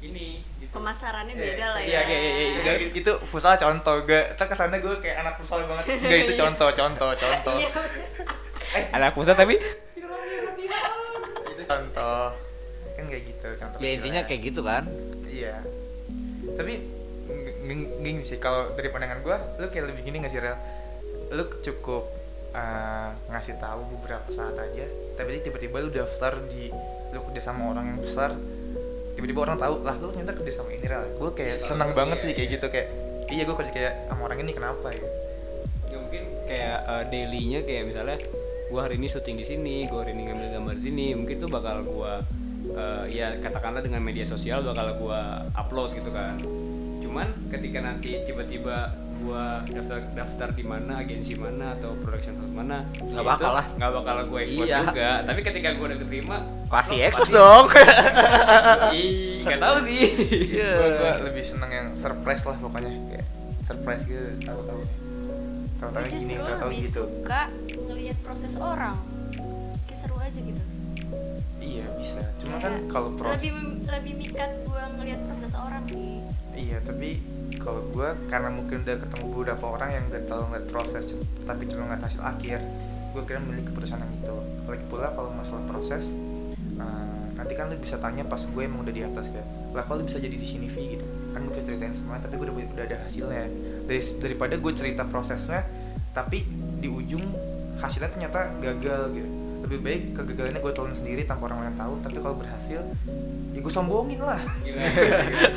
[0.00, 0.72] ini gitu.
[0.80, 1.88] Pemasarannya Iya, beda lah ya.
[1.88, 2.58] iya, iya, iya, iya.
[2.60, 5.84] Enggak, itu futsal contoh gak tak kesannya gue kayak anak futsal banget.
[6.04, 7.54] Enggak itu contoh contoh contoh.
[7.56, 7.70] Iya.
[8.96, 9.60] anak pusat tapi?
[11.50, 12.24] Itu contoh.
[12.96, 14.84] Kan kayak gitu contoh ya intinya kayak gitu kan.
[15.28, 15.56] Iya.
[16.56, 16.74] Tapi
[18.00, 18.40] gini sih.
[18.40, 20.56] Kalau dari pandangan gue lu kayak lebih gini gak sih Rel?
[21.36, 22.08] Lu cukup
[22.56, 26.72] uh, ngasih tahu beberapa saat aja tapi tiba-tiba lu daftar di
[27.12, 28.32] lu kerja sama orang yang besar
[29.20, 31.04] tiba-tiba orang tahu lah lu ternyata kerja sama ini Rel.
[31.20, 32.88] Gue kayak senang banget sih kayak gitu kayak
[33.28, 35.04] iya gue kerja kayak sama orang ini kenapa ya?
[35.92, 38.16] Ya mungkin kayak eh, dailynya kayak misalnya
[38.70, 41.50] gua hari ini syuting di sini gua hari ini ngambil gambar di sini mungkin tuh
[41.50, 42.22] bakal gua
[42.70, 46.38] eh, ya katakanlah dengan media sosial bakal gua upload gitu kan.
[47.02, 52.83] Cuman ketika nanti tiba-tiba gua daftar daftar di mana agensi mana atau production house mana
[52.94, 53.66] Nggak ya bakal lah.
[53.72, 54.80] nggak bakal gua expose Iya.
[54.83, 57.64] juga tapi ketika gua udah keterima pasti lo ekspos dong
[58.92, 60.00] ih nggak tahu sih
[60.52, 60.72] Iya.
[60.72, 63.26] gue gue lebih seneng yang surprise lah pokoknya kayak
[63.61, 64.80] surprise gitu tahu tahu
[65.76, 67.42] tahu tahu Gue gini tahu tahu gitu suka
[67.83, 68.96] ngelihat proses orang.
[69.83, 70.62] Kayak seru aja gitu.
[71.59, 73.52] iya bisa cuma kan Kayak kalau proses lebih
[73.87, 76.20] lebih mikat gua ngelihat proses orang sih.
[76.54, 77.20] iya tapi
[77.58, 81.04] kalau gue karena mungkin udah ketemu beberapa orang yang gak terlalu ngeliat proses
[81.48, 82.58] tapi cuma ngeliat hasil akhir
[83.10, 84.36] gue kira milih keputusan yang itu.
[84.70, 86.14] Lagi pula kalau masalah proses
[86.78, 90.02] eh, nanti kan lu bisa tanya pas gue emang udah di atas kayak lah kalau
[90.02, 90.94] lu bisa jadi di sini Vi?
[90.94, 91.06] Gitu.
[91.34, 93.46] Kan gue ceritain semuanya tapi gue udah, udah ada hasilnya.
[93.90, 95.66] Dari, daripada gue cerita prosesnya
[96.14, 96.46] tapi
[96.78, 97.22] di ujung
[97.82, 102.16] hasilnya ternyata gagal gitu lebih baik kegagalannya gue telan sendiri tanpa orang lain tahu tapi
[102.16, 102.81] kalau berhasil
[103.51, 104.40] ya gue sombongin lah.
[104.62, 104.81] Gila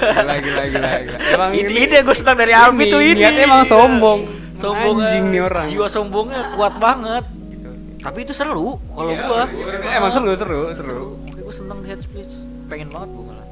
[0.04, 1.18] gila gila gila, gila.
[1.30, 4.20] emang ini ide gue senang dari Almi tuh ini niatnya emang sombong.
[4.54, 5.66] Sombong anjing nih orang.
[5.66, 7.26] jiwa sombongnya kuat banget.
[7.50, 7.70] Gitu.
[8.00, 9.44] Tapi itu seru kalau Iya, gua.
[9.89, 10.62] emang seru seru.
[10.74, 11.02] Seru.
[11.22, 12.34] Oke, gua seneng head speech.
[12.68, 13.48] Pengen banget gua malah.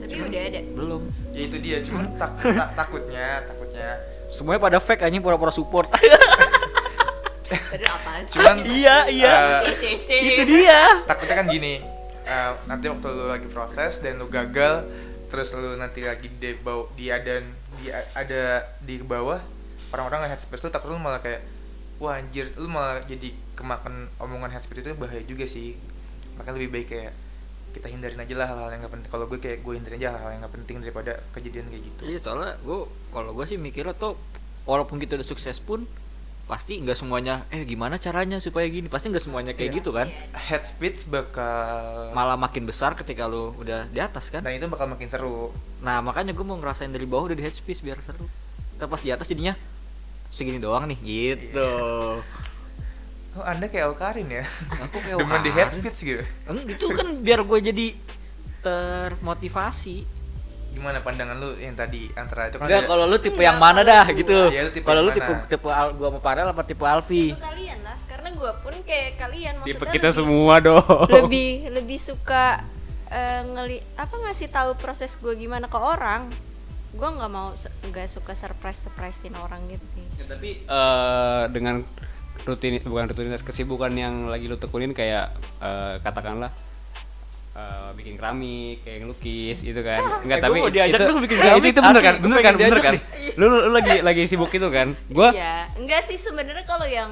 [0.00, 0.60] Tapi udah ada.
[0.70, 1.02] belum.
[1.30, 3.88] Ya itu dia cuman tak, tak- takutnya takutnya.
[4.28, 5.86] Semuanya pada fake anjing pura-pura support
[7.88, 8.34] Apa sih?
[8.36, 9.36] cuman iya iya.
[9.64, 10.10] CCC.
[10.10, 11.02] itu dia.
[11.06, 11.80] Takutnya kan gini
[12.24, 14.88] eh, nanti waktu lu lagi proses dan lu gagal
[15.28, 17.42] terus lu nanti lagi di bawah di ada
[17.80, 18.42] di ada
[18.80, 19.42] di bawah
[19.90, 21.42] orang-orang nge headspace lu takut lu malah kayak
[22.02, 22.50] wah anjir.
[22.58, 25.78] Lu malah jadi kemakan omongan headspace itu bahaya juga sih.
[26.38, 27.12] Makanya lebih baik kayak
[27.74, 29.10] kita hindarin aja lah hal-hal yang gak penting.
[29.10, 32.00] Kalau gue kayak gue hindarin aja hal-hal yang gak penting daripada kejadian kayak gitu.
[32.06, 34.18] Iya soalnya gua kalau gua sih mikirnya tuh
[34.66, 35.86] walaupun kita udah sukses pun
[36.44, 39.78] pasti nggak semuanya eh gimana caranya supaya gini pasti nggak semuanya kayak Iya.
[39.80, 44.52] gitu kan head speech bakal malah makin besar ketika lu udah di atas kan nah
[44.52, 45.48] itu bakal makin seru
[45.80, 48.24] Nah makanya gue mau ngerasain dari bawah udah di head space biar seru.
[48.80, 49.52] Tapi pas di atas jadinya
[50.32, 51.70] segini doang nih gitu.
[53.34, 54.44] oh anda kayak Okarin ya
[54.88, 56.24] Aku kayak demen di head speech gitu
[56.64, 57.86] itu kan biar gue jadi
[58.64, 60.23] termotivasi.
[60.74, 62.58] Gimana pandangan lu yang tadi antara itu?
[62.58, 64.38] Kan Enggak kalau lu tipe Enggak, yang mana dah gua- gitu.
[64.74, 67.30] Tipe Kalau lu tipe tipe al, gua sama Farel apa tipe Alfi?
[67.30, 70.82] Itu kalian lah, karena gua pun kayak kalian maksudnya tipe kita lebih, semua dong.
[71.08, 72.66] Lebih lebih suka
[73.08, 76.26] eh, ngeli apa ngasih tahu proses gua gimana ke orang.
[76.94, 77.50] Gue nggak mau
[77.90, 80.04] nggak suka surprise surprisein orang gitu sih.
[80.14, 81.82] Ya, tapi eh, dengan
[82.44, 86.54] rutin bukan rutinitas kesibukan yang lagi lu tekunin kayak eh, katakanlah
[87.54, 90.02] eh, bikin keramik, kayak ngelukis itu kan.
[90.26, 92.14] Enggak, Eh, tapi gua mau diajak itu, dong bikin Nggak, itu, keramik, itu bener kan?
[92.18, 92.52] Bener kan?
[92.54, 92.92] Bener kan?
[92.94, 93.02] nih.
[93.40, 94.94] Lu, lu lagi lagi sibuk itu kan?
[95.10, 97.10] Gua iya enggak sih sebenarnya kalau yang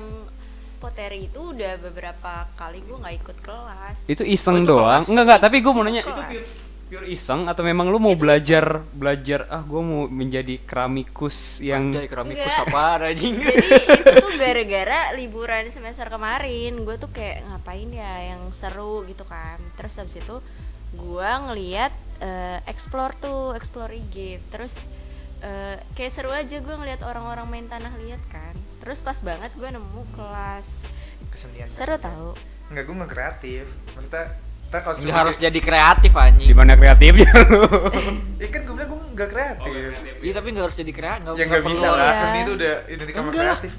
[0.79, 5.03] poteri itu udah beberapa kali gue nggak ikut kelas itu iseng Oh, itu doang.
[5.07, 6.11] Enggak enggak, tapi gua mau nanya itu.
[6.93, 12.05] Pure, iseng atau memang lu mau belajar belajar ah gua mau menjadi keramikus yang Anjay,
[12.05, 12.69] keramikus Enggak.
[12.69, 13.35] apa anjing?
[13.41, 19.09] Jadi itu tuh gara-gara liburan semester kemarin gue tuh kayak ngapain ya yang seru?
[19.09, 19.57] gitu kan.
[19.81, 20.37] Terus habis itu
[20.93, 24.85] gue ngeliat eh, explore tuh explore IG terus
[25.41, 28.53] eh, kayak seru aja gue ngeliat orang-orang main tanah liat kan.
[28.85, 30.85] Terus pas banget gue nemu kelas
[31.33, 32.37] kesenian seru tau.
[32.69, 33.65] Nggak gue nggak kreatif.
[33.97, 36.49] Maksudnya kita kalau nggak harus jadi kreatif di anjing.
[36.57, 37.29] Mana kreatifnya?
[37.45, 37.61] Lu?
[38.41, 39.73] ya kan gue bilang gue nggak kreatif.
[40.25, 40.33] Iya.
[40.33, 41.93] Tapi nggak harus jadi kreatif ya nggak bisa perlu.
[41.93, 42.09] lah.
[42.09, 42.17] Iya.
[42.17, 43.73] seni itu udah identik sama kreatif.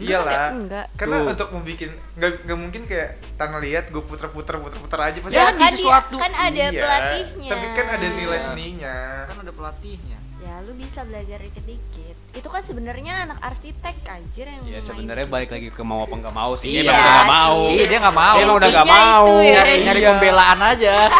[0.00, 0.48] Iyalah.
[0.56, 0.86] Enggak.
[0.96, 1.28] Karena Tuh.
[1.28, 5.18] untuk membuat nggak nggak mungkin kayak tanah liat gue puter-puter puter-puter aja.
[5.20, 6.16] Pasti ya kan sesuatu.
[6.16, 7.50] kan ada Iya, pelatihnya.
[7.52, 8.46] tapi kan ada nilai Iya.
[8.48, 8.96] seninya.
[9.28, 10.18] Kan ada pelatihnya.
[10.40, 15.50] Ya lu bisa belajar dikit-dikit itu kan sebenarnya anak arsitek anjir yang Ya sebenarnya balik
[15.50, 16.70] lagi ke mau apa nggak mau sih.
[16.72, 17.58] Iya Dia nggak mau.
[17.68, 19.26] iya dia nggak mau Dia emang udah nggak mau.
[19.36, 19.50] ya.
[19.52, 20.08] nyari nyari Iya.
[20.08, 20.94] pembelaan aja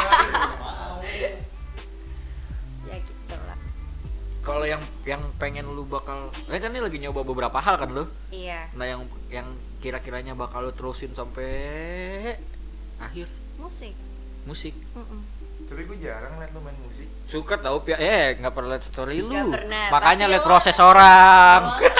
[2.87, 3.59] ya gitu lah
[4.41, 8.05] kalau yang yang pengen lu bakal eh kan ini lagi nyoba beberapa hal kan lu
[8.31, 9.47] iya nah yang yang
[9.79, 12.39] kira-kiranya bakal lu terusin sampai
[12.99, 13.95] akhir musik
[14.43, 15.21] musik Mm-mm.
[15.67, 19.21] Tapi gue jarang liat lo main musik suka tahu pia eh nggak pernah liat story
[19.21, 19.85] lu Nggak pernah.
[19.91, 21.93] makanya Pasti liat lo- proses orang Oh, iya,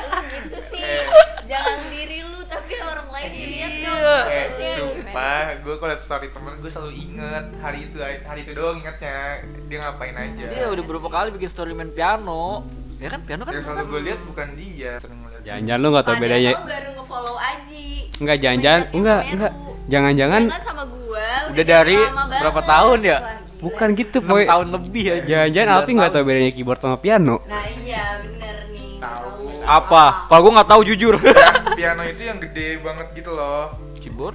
[0.00, 0.80] lu gitu sih.
[0.80, 1.04] Eh.
[1.44, 3.98] Jangan diri lu tapi orang lain dilihat dong.
[3.98, 4.16] Iya.
[4.16, 8.40] eh prosesnya gimana sumpah gue kalau liat story temen gue selalu inget hari itu hari
[8.40, 9.18] itu doang ingetnya
[9.66, 12.64] dia ngapain aja dia udah beberapa kali bikin story main piano
[12.96, 14.94] ya kan piano kan yang selalu gue lihat bukan dia
[15.40, 16.52] Jangan-jangan lu nggak tahu Padahal bedanya.
[16.60, 17.86] baru nge-follow Aji.
[18.18, 19.52] Enggak jangan-jangan enggak enggak.
[19.88, 22.68] Jangan-jangan sama gua Udah dari lama berapa banget.
[22.70, 23.16] tahun ya?
[23.16, 24.44] Wah, gila bukan gitu, Boy.
[24.44, 27.36] tahun lebih ya Jangan-jangan Alpi nggak tahu bedanya keyboard sama piano.
[27.42, 28.90] Nah iya bener nih.
[28.98, 29.34] Tahu.
[29.60, 31.14] apa kalau gua nggak tahu jujur
[31.78, 34.32] piano itu yang gede banget gitu loh keyboard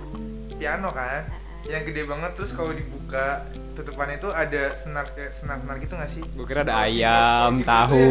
[0.54, 1.26] piano kan
[1.64, 3.42] yang gede banget terus kalau dibuka
[3.74, 7.66] tutupannya itu ada senar kayak senar senar gitu nggak sih Gue kira ada ayam, keyboard-
[7.66, 8.06] tahu.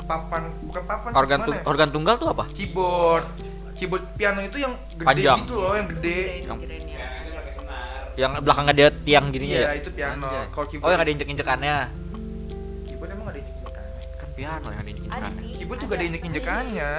[0.00, 1.62] papan bukan papan organ tung- ya?
[1.64, 3.26] organ tunggal tuh apa keyboard
[3.76, 5.38] keyboard piano itu yang gede Panjang.
[5.42, 7.06] gitu loh yang gede Yang- ya.
[8.16, 10.24] yang belakang ada tiang gininya Iya, ya itu piano.
[10.24, 10.44] Anjay.
[10.48, 11.76] Kalau keyboard- oh yang ada injek injekannya
[12.86, 15.50] keyboard emang ada injek injekannya kan piano yang ada injek Ada injekannya sih.
[15.54, 16.90] keyboard juga ada injek injekannya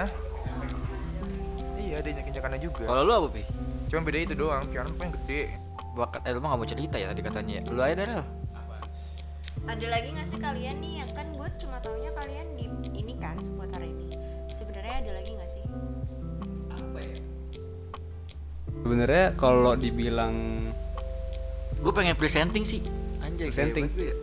[1.80, 3.42] iya ada injek injekannya juga kalau lu apa pi
[3.88, 5.42] cuma beda itu doang piano paling gede
[5.96, 8.24] bakat eh lu mah gak mau cerita ya tadi katanya ya lu aja Darel
[9.66, 13.36] Ada lagi nggak sih kalian nih yang kan gue cuma taunya kalian di ini kan
[13.38, 14.16] seputar ini.
[14.48, 15.63] Sebenarnya ada lagi nggak sih?
[18.80, 20.36] Sebenarnya kalau dibilang
[21.78, 22.82] gue pengen presenting sih
[23.20, 23.86] anjay Presenting.
[23.90, 24.16] kayak ya.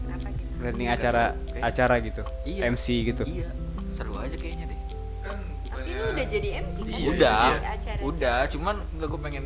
[0.00, 0.52] Kenapa gitu?
[0.56, 1.24] branding acara
[1.60, 2.60] acara gitu, Iya.
[2.68, 3.22] MC gitu.
[3.24, 3.48] iya
[3.88, 4.78] seru aja kayaknya deh
[5.20, 6.90] kan Tapi lu udah jadi MC kan?
[6.90, 7.38] Iya, udah
[7.70, 9.44] acara udah cuman nggak gue pengen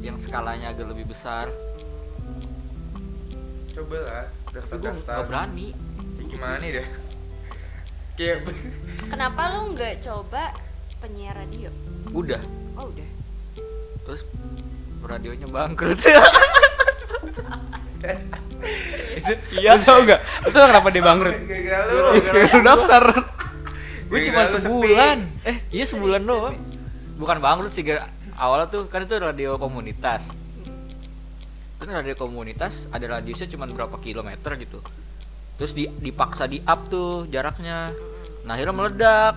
[0.00, 1.48] yang skalanya agak lebih besar
[3.70, 5.68] coba lah daftar daftar nggak berani
[6.24, 6.86] gimana nih deh
[8.14, 8.36] kayak
[9.04, 10.54] Kenapa lu nggak coba
[10.98, 11.68] penyiar radio?
[12.10, 12.40] udah
[12.74, 13.08] Oh udah.
[14.04, 14.22] Terus
[15.04, 15.98] radionya bangkrut.
[19.54, 19.80] Iya.
[19.80, 20.20] Tau gak?
[20.52, 21.34] Tau kenapa dia bangkrut?
[21.44, 23.04] gara-gara lu daftar.
[24.04, 25.18] gue cuma sebulan.
[25.42, 26.54] Eh iya sebulan doang.
[27.16, 30.28] Bukan bangkrut sih gara- awalnya tuh kan itu radio komunitas.
[31.80, 34.78] Kan radio komunitas ada radiusnya cuma berapa kilometer gitu.
[35.54, 37.92] Terus di, dipaksa di up tuh jaraknya.
[38.44, 39.34] Nah akhirnya meledak.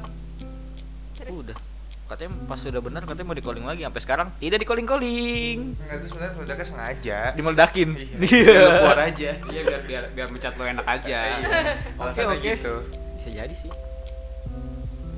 [1.28, 1.58] Udah
[2.08, 5.58] katanya pas sudah benar katanya mau di calling lagi sampai sekarang tidak di calling calling
[5.76, 10.54] Enggak itu sebenarnya meledaknya sengaja dimeledakin Iya, lu keluar aja Iya biar biar biar mencat
[10.54, 11.20] lo enak aja.
[11.96, 12.44] Alasannya oke.
[12.46, 12.74] gitu
[13.14, 13.72] bisa jadi sih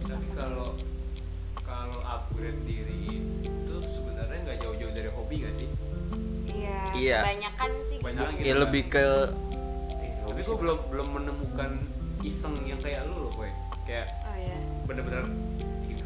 [0.02, 0.74] Tapi kalau
[1.62, 5.70] kalau upgrade diri itu sebenarnya nggak jauh-jauh dari hobi nggak sih?
[6.50, 6.78] Iya.
[6.96, 7.20] Iya.
[7.22, 7.98] Kebanyakan sih.
[8.02, 8.42] Banyakan gitu.
[8.42, 8.62] ya kan.
[8.66, 9.06] lebih ke
[10.26, 11.72] Tapi gue belum belum menemukan
[12.22, 13.50] iseng yang kayak lu loh, boy.
[13.86, 14.58] Kayak Oh iya.
[14.86, 15.26] bener-bener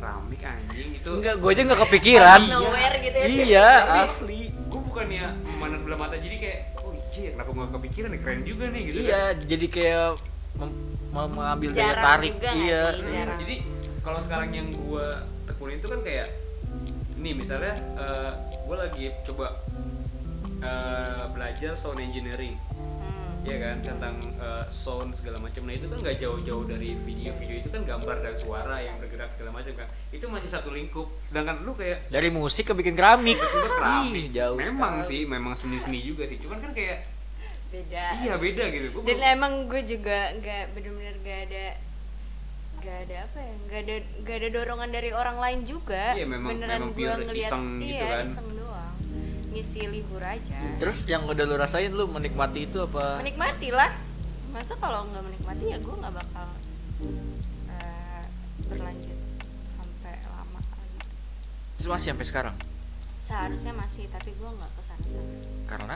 [0.04, 1.10] keramik anjing itu.
[1.16, 3.26] enggak gue aja nggak kepikiran nowhere gitu ya.
[3.26, 3.70] iya
[4.04, 8.42] asli Gue bukannya memandang sebelah mata jadi kayak oh iya kenapa gue kepikiran nih keren
[8.44, 8.98] juga nih gitu.
[9.02, 10.10] iya jadi kayak
[10.54, 13.00] mem- mem- mengambil daya tarik juga iya sih?
[13.00, 13.38] Hmm, jarang.
[13.40, 13.56] Jadi
[14.04, 15.08] kalau sekarang yang gue
[15.46, 16.28] tekunin itu kan kayak
[17.16, 17.76] nih misalnya
[18.60, 19.48] gue lagi coba
[20.60, 22.60] eh, belajar sound engineering.
[22.68, 23.13] Hmm.
[23.44, 27.60] Ya kan tentang uh, sound segala macam nah itu kan nggak jauh-jauh dari video video
[27.60, 31.60] itu kan gambar dan suara yang bergerak segala macam kan itu masih satu lingkup sedangkan
[31.60, 33.36] lu kayak Dari musik ke bikin keramik.
[33.36, 34.16] Itu keramik.
[34.16, 34.56] Ih, jauh.
[34.56, 35.10] memang sekali.
[35.10, 37.04] sih memang seni-seni juga sih cuman kan kayak
[37.70, 41.66] beda iya beda gitu Gua dan belum- emang gue juga nggak bener-bener gak ada
[42.80, 46.52] gak ada apa ya gak ada gak ada dorongan dari orang lain juga Iya, memang-
[46.54, 48.26] beneran memang gue pure ngeliat iseng iya gitu kan.
[48.26, 48.83] iseng doang
[49.54, 53.22] ngisi libur aja Terus yang udah lu rasain lu menikmati itu apa?
[53.22, 53.94] menikmati lah
[54.50, 56.48] masa kalau nggak menikmati ya gue nggak bakal
[57.70, 58.24] eh,
[58.68, 59.18] berlanjut
[59.66, 61.00] sampai lama lagi
[61.76, 62.56] Terus masih sampai sekarang?
[63.18, 65.34] seharusnya masih tapi gue nggak ke sana sana
[65.66, 65.96] Karena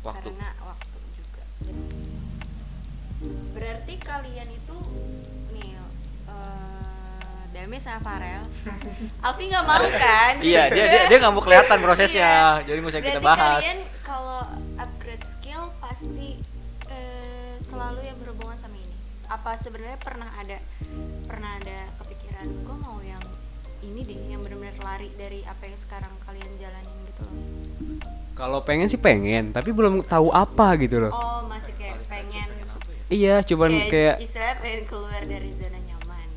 [0.00, 0.26] waktu.
[0.26, 1.42] karena waktu juga
[3.52, 4.78] berarti kalian itu
[5.52, 5.70] nih
[6.24, 6.73] eh
[7.54, 8.42] Dami sama Farel
[9.22, 12.60] Alfi nggak mau kan Iya, dia dia dia nggak mau kelihatan prosesnya.
[12.60, 12.66] Iya.
[12.66, 13.62] Jadi nggak usah kita Berarti bahas.
[13.62, 14.40] kalian kalau
[14.76, 16.28] upgrade skill pasti
[16.90, 18.96] eh, selalu yang berhubungan sama ini.
[19.24, 20.58] Apa sebenarnya pernah ada
[21.24, 23.22] pernah ada kepikiran gue mau yang
[23.80, 27.36] ini deh yang benar-benar lari dari apa yang sekarang kalian jalanin gitu loh.
[28.34, 32.48] kalau pengen sih pengen tapi belum tahu apa gitu loh Oh masih kayak pengen
[33.06, 35.78] iya cuman kayak, kayak istilahnya pengen keluar dari zona.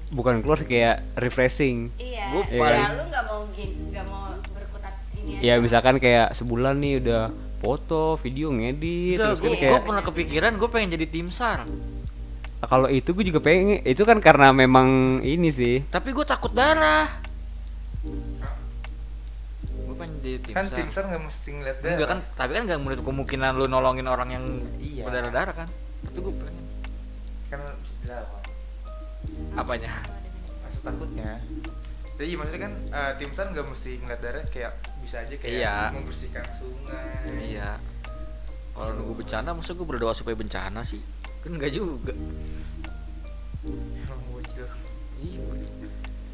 [0.10, 2.26] Bukan keluar sih, kayak refreshing Iya.
[2.30, 5.44] Gua ya paling- lu nggak mau nggak mau berkutat ini aja.
[5.44, 7.24] ya misalkan kayak sebulan nih udah
[7.58, 11.66] foto video ngedit terus kan gue kayak pernah kepikiran gue pengen jadi tim sar.
[12.60, 14.88] kalau itu gue juga pengen itu kan karena memang
[15.22, 17.10] ini sih Tapi gue takut darah.
[19.68, 20.76] Gue pengen jadi tim kan sar.
[20.76, 24.06] tim sar nggak mesti ngeliat darah Enggak kan, tapi kan nggak menutup kemungkinan lu nolongin
[24.06, 24.46] orang yang
[24.78, 25.04] Iya.
[25.04, 25.68] berdarah-darah kan.
[26.02, 26.66] Tapi gue pengen.
[27.48, 27.60] kan
[29.58, 29.92] Apanya?
[30.62, 31.42] maksud takutnya
[32.16, 35.76] jadi maksudnya kan eh, tim sar nggak mesti ngeliat darah kayak bisa aja kayak Iya.
[35.92, 37.70] membersihkan sungai Iya.
[38.72, 41.02] Kalau nunggu bencana, maksud gue berdoa supaya bencana sih?
[41.42, 42.14] Kan enggak juga.
[43.66, 44.68] emang bocil
[45.18, 45.42] Iya.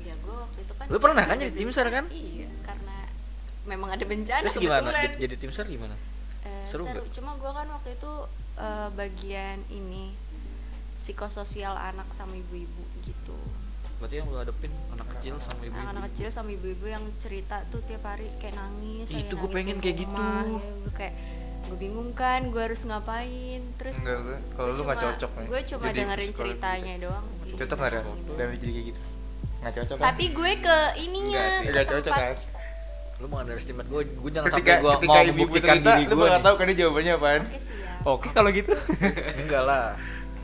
[0.04, 2.06] Ya gue waktu itu kan Lu pernah kan jadi tim SAR kan?
[2.10, 2.98] Iya, karena
[3.66, 4.84] memang ada bencana Terus gimana?
[4.84, 5.04] kebetulan.
[5.06, 5.96] Jadi, jadi tim sar gimana?
[6.44, 7.12] Eh, seru seru, nggak?
[7.12, 8.12] cuma gue kan waktu itu
[8.58, 10.04] eh, bagian ini
[10.94, 13.36] psikososial anak sama ibu-ibu gitu.
[13.98, 15.80] Berarti yang lu hadepin anak kecil sama ibu-ibu.
[15.80, 19.08] Anak-anak kecil sama ibu-ibu yang cerita tuh tiap hari kayak nangis.
[19.10, 20.54] Itu nangisin pengen kayak rumah, gitu.
[20.54, 21.14] Ya, gue kayak
[21.64, 23.62] gue bingung kan, gue harus ngapain.
[23.76, 27.46] Terus enggak gue kalau lu nggak cocok nih Gue cuma jadi dengerin ceritanya doang sih.
[27.46, 27.58] gitu.
[27.60, 29.02] cocok nggak Ren dan jadi kayak gitu
[29.56, 32.52] nggak cocok kan Tapi gue ke ininya, nggak cocok tempat- kan
[33.16, 36.04] Lu mau underestimate gue, gue jangan ketika sampai gue ketika mau ibu-ibu membuktikan cerita diri
[36.04, 36.20] lu gue.
[36.22, 37.94] bakal tahu kan dia jawabannya apaan Oke sih ya.
[38.06, 38.74] oke kalau gitu
[39.42, 39.86] Enggak lah.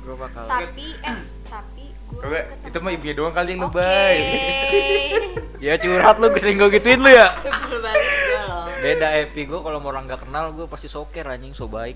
[0.09, 0.45] Gue bakal.
[0.49, 3.77] Tapi eh tapi gue itu mah ibunya doang kali yang Oke.
[3.77, 4.17] lebay
[5.65, 7.35] Ya curhat lu, gue sering gue gituin lu ya.
[7.37, 8.65] Sebel banget gue loh.
[8.79, 11.93] Beda Epi gue kalau mau orang gak kenal gue pasti soker anjing so baik.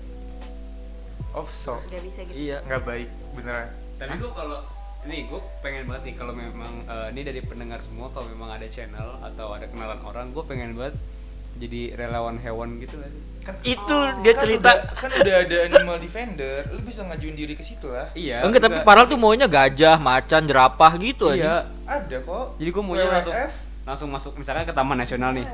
[1.32, 2.36] oh so Gak bisa gitu.
[2.36, 2.62] Iya.
[2.62, 3.66] nggak baik beneran
[3.98, 4.62] tapi gue kalau
[5.02, 8.70] ini gue pengen banget nih kalau memang eh, ini dari pendengar semua kalau memang ada
[8.70, 10.94] channel atau ada kenalan orang gue pengen banget
[11.58, 13.10] jadi relawan hewan gitu lah
[13.44, 14.70] kan Itu dia kan cerita.
[14.72, 18.62] udah, kan udah ada animal defender lu bisa ngajuin diri ke situ lah iya enggak,
[18.62, 21.36] tapi Paral tuh maunya gajah, macan, jerapah gitu aja.
[21.36, 21.54] iya
[21.84, 23.34] ada kok jadi gue maunya WWF, langsung
[23.84, 25.44] langsung masuk misalkan ke taman nasional nih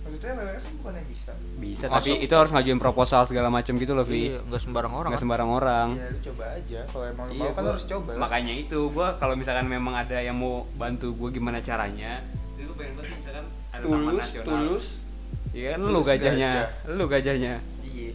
[0.00, 1.96] maksudnya WWF kan bukannya bisa bisa Masuk.
[1.98, 5.08] tapi itu harus ngajuin proposal segala macam gitu loh Vi Iya, enggak sembarang orang.
[5.08, 5.24] nggak kan?
[5.26, 8.18] sembarang orang ya lu coba aja kalau emang lu Iya, mau kan harus coba lah.
[8.20, 12.76] makanya itu gue kalau misalkan memang ada yang mau bantu gue gimana caranya itu gue
[12.76, 14.84] pengen banget misalkan ada taman tulus nasional tulus
[15.58, 16.94] iya kan lu gajahnya gajah.
[16.94, 17.54] lu gajahnya.
[17.82, 18.10] Iya.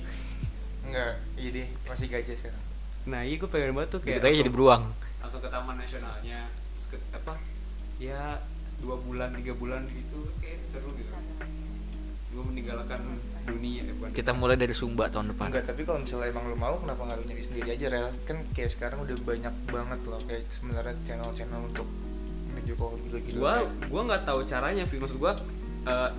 [0.87, 2.63] Enggak iya deh masih gajah sekarang.
[3.03, 4.83] Nah iya gue pengen banget tuh kayak Kita jadi beruang.
[5.19, 7.33] langsung ke taman nasionalnya terus ke, apa
[7.97, 8.39] ya
[8.79, 11.11] dua bulan tiga bulan gitu kayak seru gitu.
[12.33, 12.97] Gue meninggalkan
[13.45, 15.51] dunia ya bukan Kita mulai dari Sumba tahun depan.
[15.51, 18.07] enggak tapi kalau misalnya emang lu mau kenapa nggak lu nyari sendiri aja rel?
[18.23, 21.85] Kan kayak sekarang udah banyak banget loh kayak sebenarnya channel-channel untuk
[22.49, 25.33] menuju ke hobi gitu gua gua nggak tahu caranya Vi maksud gua
[25.83, 26.09] eh,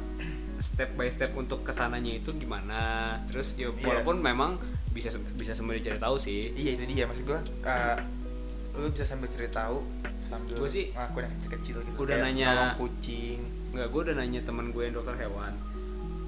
[0.65, 2.81] step by step untuk ke sananya itu gimana.
[3.27, 3.85] Terus ya Iya.
[3.85, 4.57] walaupun memang
[4.91, 6.51] bisa bisa semua dicari tahu sih.
[6.53, 7.05] Iya itu dia.
[7.05, 7.97] Maksud gua eh,
[8.75, 9.85] lu bisa sambil cerita tahu
[10.25, 11.97] sambil Gua sih ngelakuin yang kecil-kecil gitu.
[12.01, 13.41] udah kayak nanya- kucing.
[13.71, 15.53] Nggak gua udah nanya teman gue yang dokter hewan.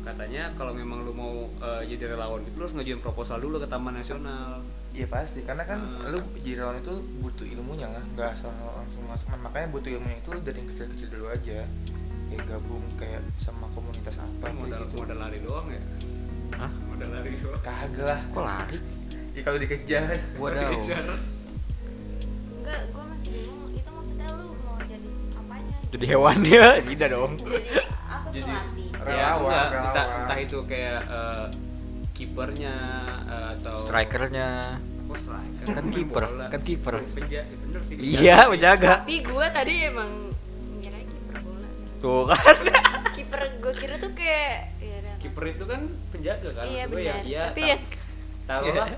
[0.02, 3.66] Katanya kalau memang lu mau eh, jadi relawan itu lu harus ngajuin proposal dulu ke
[3.66, 4.62] taman nasional.
[4.92, 6.08] Iya pasti, karena kan Hmm.
[6.08, 9.28] lu jadi relawan itu butuh ilmunya nggak, nggak asal langsung masuk.
[9.36, 11.58] Makanya butuh ilmunya itu dari yang kecil-kecil dulu aja.
[12.26, 14.94] Kayak gabung kayak sama komunitas apa modal gitu.
[14.98, 15.82] modal lari doang ya
[16.58, 16.72] Hah?
[16.90, 18.20] modal lari doang Kagak lah.
[18.30, 18.78] Kok lari?
[19.36, 20.16] Ya kalau dikejar.
[20.40, 20.70] Wadaw.
[20.74, 21.04] Kejar.
[22.56, 23.62] Enggak, gue masih bingung.
[23.70, 25.76] Itu maksudnya lu mau jadi apanya?
[25.92, 27.32] Jadi hewan dia, tidak dong.
[27.36, 27.68] Jadi
[28.08, 28.88] apa Jadi pelatih?
[28.96, 29.84] Relawan, ya, relawan.
[29.86, 31.46] Entah, entah itu kayak eh,
[32.10, 32.74] kipernya
[33.28, 34.48] eh, atau strikernya
[35.06, 35.66] Oh, striker.
[35.70, 36.94] Kan kiper, kan kiper.
[37.94, 40.34] Iya menjaga Tapi gue tadi emang.
[42.06, 42.56] Tuh kan
[43.16, 45.80] Kiper gue kira tuh kayak ya Kiper itu kan
[46.10, 47.12] penjaga kan Iya, maksud gue ya.
[47.12, 47.24] benar.
[47.24, 47.42] Iya.
[47.44, 47.82] Tapi ta- ya-
[48.46, 48.88] taruhlah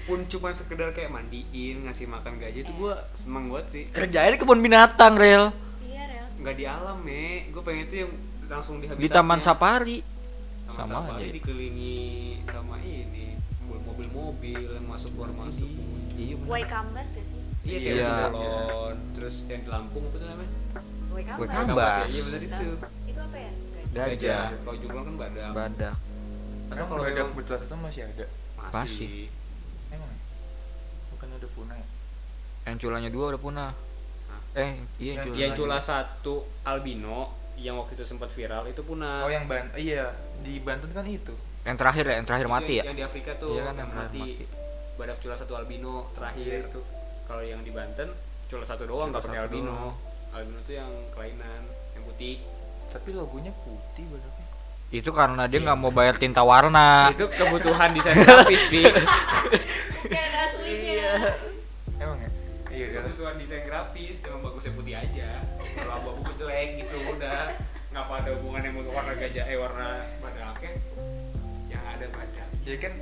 [0.00, 3.84] pun cuma sekedar kayak mandiin, ngasih makan gajah itu gua seneng banget sih.
[3.90, 6.26] kerjain kebun binatang rel Iya, Rel.
[6.36, 7.22] Nggak di alam, Me.
[7.48, 8.10] Gue pengen itu yang
[8.48, 9.98] langsung di di taman safari
[10.64, 11.32] Taman sama safari aja.
[11.32, 11.98] dikelilingi
[12.44, 13.34] sama ini
[13.84, 15.66] mobil-mobil yang masuk keluar masuk.
[16.12, 16.34] iya.
[16.40, 17.38] Wai Kambas gak sih?
[17.60, 17.90] Iya, Iya.
[18.06, 20.50] kayak balon, terus yang di Lampung apa tuh namanya?
[21.10, 22.06] Wai Kambas.
[22.06, 22.66] Ya, Iya benar itu.
[23.04, 23.50] Itu apa ya?
[23.90, 24.44] Gajah.
[24.56, 25.50] Kalau jumlah kan badak.
[25.52, 25.94] badak
[26.70, 28.70] Atau kalau kalau ada yang- kebetulan itu masih ada masih.
[28.70, 29.18] Masih.
[29.90, 30.12] emang
[31.10, 31.86] bukan udah punah ya
[32.62, 33.70] yang culanya dua udah punah
[34.28, 34.40] Hah?
[34.54, 37.18] eh iya Yang- cula Yang cula satu albino
[37.56, 39.20] yang waktu itu sempat viral itu punah.
[39.20, 42.72] oh yang ban iya di Banten kan itu yang terakhir ya yang terakhir Itu mati
[42.72, 44.22] yang, ya Yang di Afrika tuh Iya kan, yang yang mati.
[44.22, 44.44] mati.
[44.94, 46.44] Badak cula satu albino terakhir.
[46.46, 46.80] Iya, itu.
[47.24, 48.08] Kalau yang di Banten
[48.46, 49.72] cula satu doang nggak pakai satu albino.
[49.72, 49.94] doang.
[50.30, 51.62] Albino tuh yang kelainan,
[51.98, 52.38] yang putih.
[52.90, 54.06] tapi logonya putih
[54.90, 58.82] itu karena dia nggak mau bayar tinta warna Itu kebutuhan desain grafis, Bi.
[60.10, 61.10] Kayak aslinya.
[62.02, 62.30] emang ya
[62.74, 65.30] iya kan kebutuhan desain grafis emang bagusnya putih aja.
[65.78, 67.54] Kalau abu-abu jelek gitu udah
[67.94, 70.70] ngapa ada hubungannya sama warna gajah eh warna badaknya
[71.70, 72.48] yang ada badak.
[72.66, 72.92] ya kan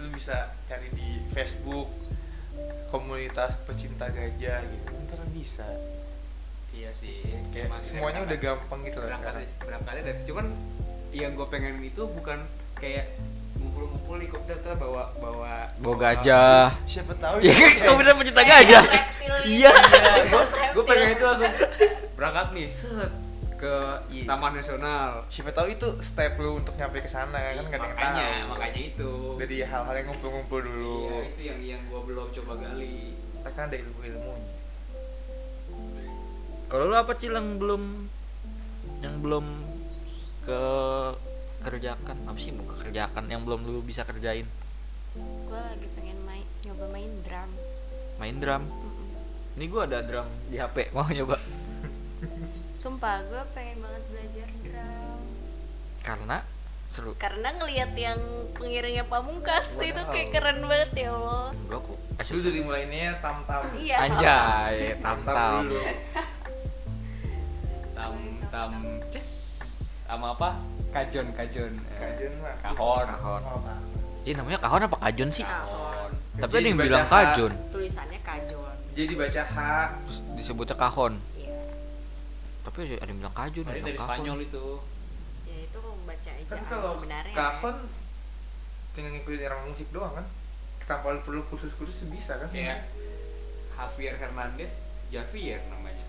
[0.00, 1.88] lu bisa cari di Facebook
[2.92, 6.01] komunitas pecinta gajah gitu ntar bisa Iya
[6.92, 7.14] sih.
[7.50, 9.22] kayak Masih semuanya udah gampang gitu lah sekarang.
[9.24, 10.28] berangkat berangkatnya dari situ.
[10.30, 10.46] cuman
[11.10, 12.38] yang gue pengen itu bukan
[12.74, 13.06] kayak
[13.54, 16.72] ngumpul-ngumpul di kopdar terus bawa bawa bawa gajah.
[16.84, 17.52] Siapa tahu ya.
[17.52, 17.94] kan?
[18.00, 18.82] Bisa pencinta gajah.
[18.84, 19.34] gitu.
[19.46, 19.72] iya.
[20.72, 21.52] Gue pengen itu langsung
[22.14, 23.12] berangkat nih set
[23.56, 23.74] ke
[24.10, 24.26] Iya.
[24.26, 25.22] Taman Nasional.
[25.30, 28.50] Siapa tahu itu step lu untuk nyampe ke sana kan nggak ada yang makanya tahu.
[28.50, 29.12] makanya itu.
[29.38, 30.98] Dari hal-hal yang ngumpul-ngumpul dulu.
[31.06, 33.14] Iya itu yang yang gue belum coba gali.
[33.14, 34.50] Kita kan ada ilmu-ilmunya
[36.72, 37.82] kalau lu apa cil yang belum
[38.98, 39.44] yang belum
[40.42, 40.60] ke
[41.60, 44.48] kerjakan apa sih mau kerjakan yang belum lu bisa kerjain
[45.12, 47.50] Gue lagi pengen main nyoba main drum.
[48.16, 49.54] main drum Mm-mm.
[49.54, 51.36] ini gua ada drum di HP mau nyoba
[52.74, 55.20] Sumpah, gue pengen banget belajar drum.
[56.00, 56.36] karena
[56.88, 58.18] seru Karena ngelihat yang
[58.52, 59.86] pengiringnya Pamungkas Wow.
[59.86, 61.52] itu kayak keren banget ya Allah.
[61.52, 61.98] enggak kok
[62.28, 63.96] lu dari mulainya tam-tam Iya.
[64.00, 66.31] anjay tam tam tam dulu tam
[68.52, 68.70] tam
[69.08, 69.28] ces
[70.04, 70.60] sama apa?
[70.92, 71.72] Kajon kajon.
[71.96, 73.06] Kajian mah kahon.
[73.08, 73.42] Kahon.
[73.48, 73.64] Oh,
[74.28, 75.40] ini namanya kahon apa kajon sih?
[75.40, 76.12] Kahon.
[76.36, 77.52] tapi ada yang bilang kajon.
[77.72, 78.76] Tulisannya kajon.
[78.92, 79.58] jadi baca H.
[80.04, 81.16] Terus disebutnya kahon.
[81.40, 81.56] Iya.
[82.68, 84.66] tapi ada yang bilang kajon ada dari bilang Spanyol itu.
[85.48, 87.34] Ya itu membaca tapi ejaan kalau sebenarnya.
[87.34, 87.76] kahon
[88.92, 90.26] tinggal ngikutin orang musik doang kan?
[90.84, 92.52] Tanpa lu perlu kursus-kursus bisa kan?
[92.52, 92.84] Kayak
[93.72, 94.76] Javier Hernandez
[95.08, 96.04] Javier namanya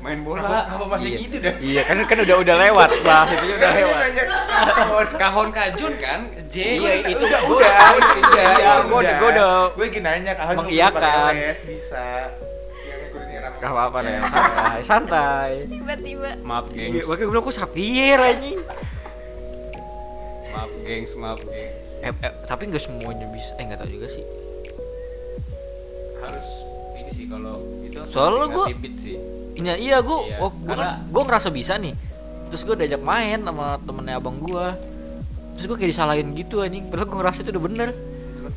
[0.00, 1.18] main bola apa, masih Iya.
[1.20, 4.24] gitu dah iya kan kan udah udah lewat bahas itu udah Kan dia lewat nanya
[4.72, 9.28] kahon kahon kajun kan J Iya, itu udah udah udah, udah iya, gua udah- gua
[9.30, 11.32] udah gue lagi nanya kahon mengiyakan.
[11.64, 12.04] bisa
[13.34, 14.20] orang Gak apa-apa nih, ya.
[14.24, 15.50] santai, santai.
[15.66, 18.58] Tiba-tiba maaf Iya, gengs Makanya gue bilang kok Xavier anjing.
[20.50, 23.56] maaf gengs maaf gengs Eh, eh, tapi nggak semuanya bisa.
[23.56, 24.24] Eh nggak tahu juga sih.
[26.16, 26.48] harus
[26.94, 29.16] ini sih kalau itu Soalnya beat sih
[29.54, 31.94] Iya, iya gue, Iya, oh, gue, karena- gue ngerasa bisa nih.
[32.46, 34.66] Terus gue diajak main sama temennya abang gue.
[35.54, 36.86] Terus gue kayak disalahin gitu anjing.
[36.86, 37.88] Padahal gue ngerasa itu udah bener.
[37.90, 38.52] kan.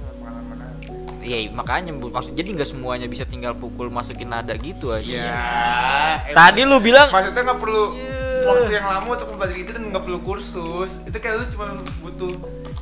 [1.19, 5.03] Iya makanya maksud jadi nggak semuanya bisa tinggal pukul masukin nada gitu aja.
[5.03, 5.43] Iya.
[6.31, 8.15] Tadi lu bilang maksudnya nggak perlu Iya.
[8.47, 11.65] waktu yang lama untuk mempelajari itu dan nggak perlu kursus itu kayak lu cuma
[11.99, 12.31] butuh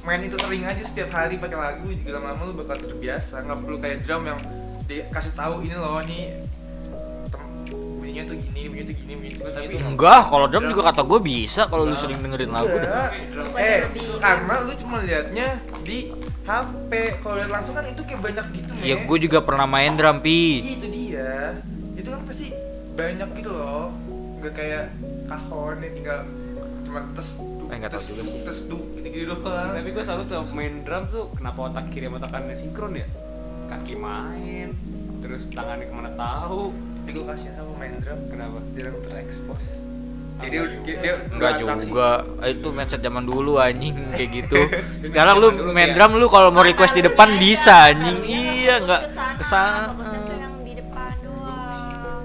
[0.03, 3.78] main itu sering aja setiap hari pakai lagu juga lama-lama lu bakal terbiasa nggak perlu
[3.80, 4.38] kayak drum yang
[4.86, 6.24] dikasih tahu ini loh nih
[8.16, 11.20] bunyinya tuh gini bunyinya tuh gini bunyinya tuh Tapi enggak, kalau drum juga kata gue
[11.22, 13.11] bisa kalau lu sering dengerin lagu dah.
[13.11, 13.59] Enggak.
[13.59, 13.80] Eh
[14.18, 15.47] karena lu cuma liatnya
[15.84, 15.97] di
[16.45, 20.24] HP kalau lihat langsung kan itu kayak banyak gitu Ya gue juga pernah main drum
[20.24, 20.63] pi.
[20.63, 21.34] Iya itu dia.
[21.97, 22.47] Itu kan pasti
[22.95, 23.91] banyak gitu loh.
[24.39, 24.84] Gak kayak
[25.26, 26.20] kahon yang tinggal
[26.86, 27.30] cuma tes
[27.66, 28.39] Eh, nggak tahu tes juga sih.
[28.45, 29.74] tes du gitu-gitu doang.
[29.74, 33.07] tapi gue selalu tuh main drum tuh kenapa otak kiri sama otak kanannya sinkron ya
[33.66, 34.70] kaki main
[35.18, 36.70] terus tangannya ke mana tahu
[37.05, 39.61] Tapi gue kasihan sama main drum kenapa jarang terekspos.
[40.35, 41.85] Jadi nggak dia, dia Enggak atraksi.
[41.85, 42.09] juga,
[42.41, 44.57] Eh, itu mindset zaman dulu anjing kayak gitu.
[45.05, 48.17] Sekarang lu main drum lu kalau mau request di depan lu bisa anjing.
[48.25, 49.81] Iya enggak ke sana, ke sana.
[49.93, 50.19] fokusnya
[50.65, 51.09] di depan.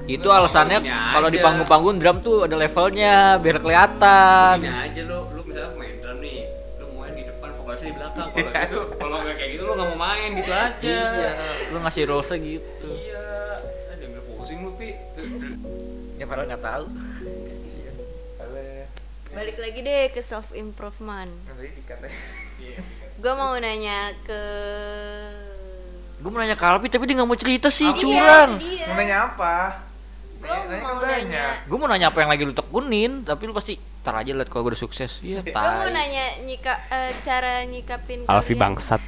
[0.09, 0.79] Itu alasannya
[1.13, 4.57] kalau di panggung-panggung drum tuh ada levelnya biar kelihatan.
[4.59, 6.39] Gini aja lu, lu misalnya main drum nih,
[7.71, 10.99] balasnya di belakang kalau gitu kalau nggak kayak gitu lu nggak mau main gitu aja
[11.15, 11.31] iya
[11.71, 12.80] lu ngasih rulesnya gitu
[14.41, 14.97] pusing lu pi.
[16.17, 16.85] Ya padahal nggak tahu.
[18.37, 18.89] Boleh.
[19.31, 21.55] balik lagi deh ke self improvement ya.
[22.59, 22.83] iya
[23.15, 24.43] gue mau nanya ke
[26.19, 28.51] gue mau nanya ke Alpi tapi dia nggak mau cerita sih Iya, curang.
[28.59, 28.91] dia.
[28.91, 29.55] Mau nanya apa?
[30.43, 31.45] Nanya mau nanya.
[31.63, 34.67] gue mau nanya apa yang lagi lu tekunin tapi lu pasti tar aja liat kalau
[34.67, 35.23] gue udah sukses.
[35.23, 38.63] Iya gue mau nanya nyika eh, cara nyikapin Alfi kalian.
[38.67, 39.03] bangsat.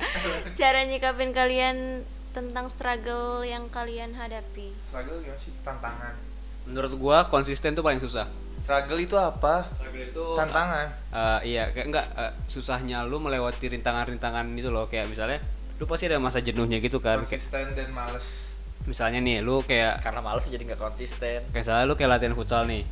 [0.58, 2.00] Cara nyikapin kalian
[2.36, 5.52] tentang struggle yang kalian hadapi Struggle gimana sih?
[5.64, 6.14] Tantangan.
[6.66, 9.70] menurut gua konsisten tuh paling susah Struggle itu apa?
[9.72, 10.86] struggle itu Tantangan.
[11.08, 15.38] Eh, iya kayak enggak eh, susahnya lu melewati rintangan-rintangan itu loh kayak misalnya
[15.76, 18.26] lu pasti ada masa jenuhnya gitu kan kayak Konsisten dan males.
[18.84, 22.62] misalnya nih lu kayak karena males jadi nggak konsisten kayak misalnya lu kayak latihan futsal
[22.64, 22.82] nih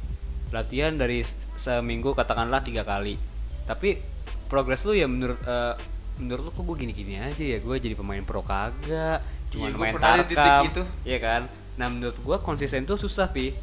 [0.51, 1.25] latihan dari
[1.57, 3.19] seminggu katakanlah tiga kali
[3.65, 3.99] tapi
[4.47, 5.75] progres lu ya menurut eh,
[6.19, 7.59] menurut lu kok gue gini-gini aja ya?
[7.59, 9.23] Gue jadi pemain pro kagak
[9.55, 10.63] cuma gua main tarkam.
[10.67, 10.83] itu.
[11.07, 11.43] iya kan?
[11.79, 13.55] Nah menurut gue konsisten tuh susah pi.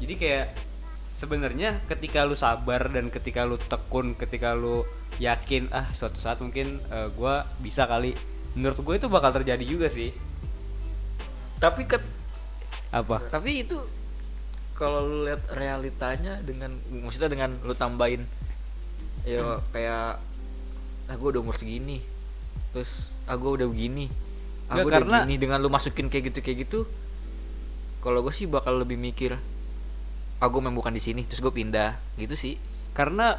[0.00, 0.46] Jadi kayak
[1.12, 4.88] sebenarnya ketika lu sabar dan ketika lu tekun ketika lu
[5.20, 8.16] yakin ah suatu saat mungkin eh, gua bisa kali
[8.56, 10.10] menurut gue itu bakal terjadi juga sih.
[11.60, 12.00] Tapi ke
[12.90, 13.20] apa?
[13.28, 13.76] Tapi itu
[14.72, 16.72] kalau lu lihat realitanya dengan
[17.04, 18.24] maksudnya dengan lu tambahin
[19.28, 20.16] ya kayak
[21.10, 21.98] ah gue udah umur segini.
[22.70, 24.06] Terus ah gue udah begini.
[24.66, 26.80] Ah Nggak, gue udah karena- gini dengan lu masukin kayak gitu kayak gitu
[28.00, 29.36] kalau gue sih bakal lebih mikir
[30.38, 31.98] ah gue memang bukan di sini terus gue pindah.
[32.14, 32.54] Gitu sih.
[32.90, 33.36] Karena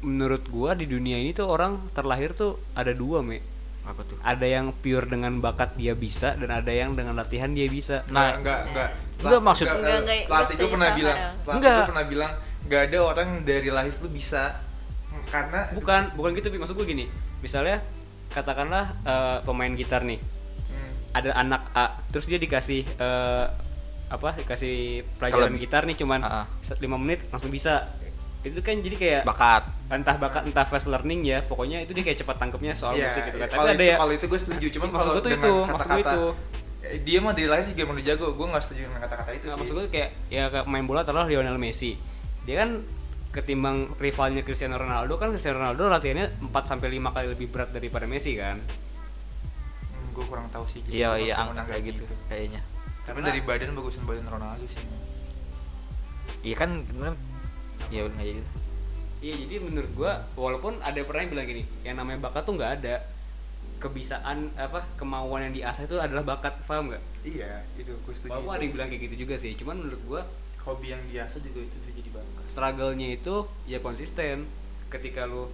[0.00, 3.44] menurut gua di dunia ini tuh orang terlahir tuh ada dua me.
[3.84, 4.16] Apa tuh?
[4.20, 8.00] Ada yang pure dengan bakat dia bisa dan ada yang dengan latihan dia bisa.
[8.08, 8.88] Nah, enggak enggak
[9.20, 11.76] enggak, maksud- Enggak, enggak, pelatih gue gue setuju pernah bilang pelatih Enggak.
[11.76, 14.42] gue pernah bilang nggak ada orang dari lahir tuh bisa
[15.30, 17.06] karena bukan bukan gitu maksud gue gini.
[17.40, 17.80] Misalnya
[18.28, 20.18] katakanlah eh, pemain gitar nih.
[20.68, 23.46] Hmm, ada anak A terus dia dikasih eh,
[24.10, 26.46] apa dikasih pelajaran Kalau- gitar nih cuman ah.
[26.66, 27.86] 5 menit langsung bisa.
[28.40, 29.62] Itu kan jadi kayak bakat.
[29.90, 31.42] entah bakat entah fast learning ya.
[31.42, 33.46] Pokoknya itu dia kayak cepat tangkepnya soal iya, musik gitu kan.
[33.46, 35.42] tapi kalau ada itu ya kalau itu gue setuju cuman maksud kalau gue tuh dengan
[35.42, 36.24] itu maksud gue kata-kata itu.
[37.04, 38.26] Dia mah dari lahir juga udah jago.
[38.34, 39.58] Gue nggak setuju dengan kata-kata itu Nah, sih.
[39.60, 41.94] maksud gue kayak ya kayak main bola taruhlah Lionel Messi.
[42.42, 42.70] Dia kan
[43.30, 48.06] ketimbang rivalnya Cristiano Ronaldo kan Cristiano Ronaldo latihannya 4 sampai 5 kali lebih berat daripada
[48.10, 48.58] Messi kan?
[48.58, 52.14] Hmm, gue kurang tahu sih jadi iya iya kayak gitu itu.
[52.26, 52.60] kayaknya.
[53.06, 54.82] Tapi Karena- dari badan bagusan badan Ronaldo sih
[56.40, 57.14] iya kan kan
[57.92, 58.40] ya nggak jadi
[59.20, 62.72] iya jadi menurut gua walaupun ada pernah yang bilang gini yang namanya bakat tuh nggak
[62.82, 62.96] ada.
[63.80, 67.00] Kebisaan apa kemauan yang diasah itu adalah bakat paham nggak?
[67.24, 68.28] Iya itu gue setuju.
[68.28, 70.20] Walaupun ada yang bilang kayak gitu juga sih cuman menurut gua
[70.68, 73.34] hobi yang biasa juga itu bisa jadi bakat struggle-nya itu
[73.64, 74.44] ya konsisten.
[74.86, 75.48] Ketika lu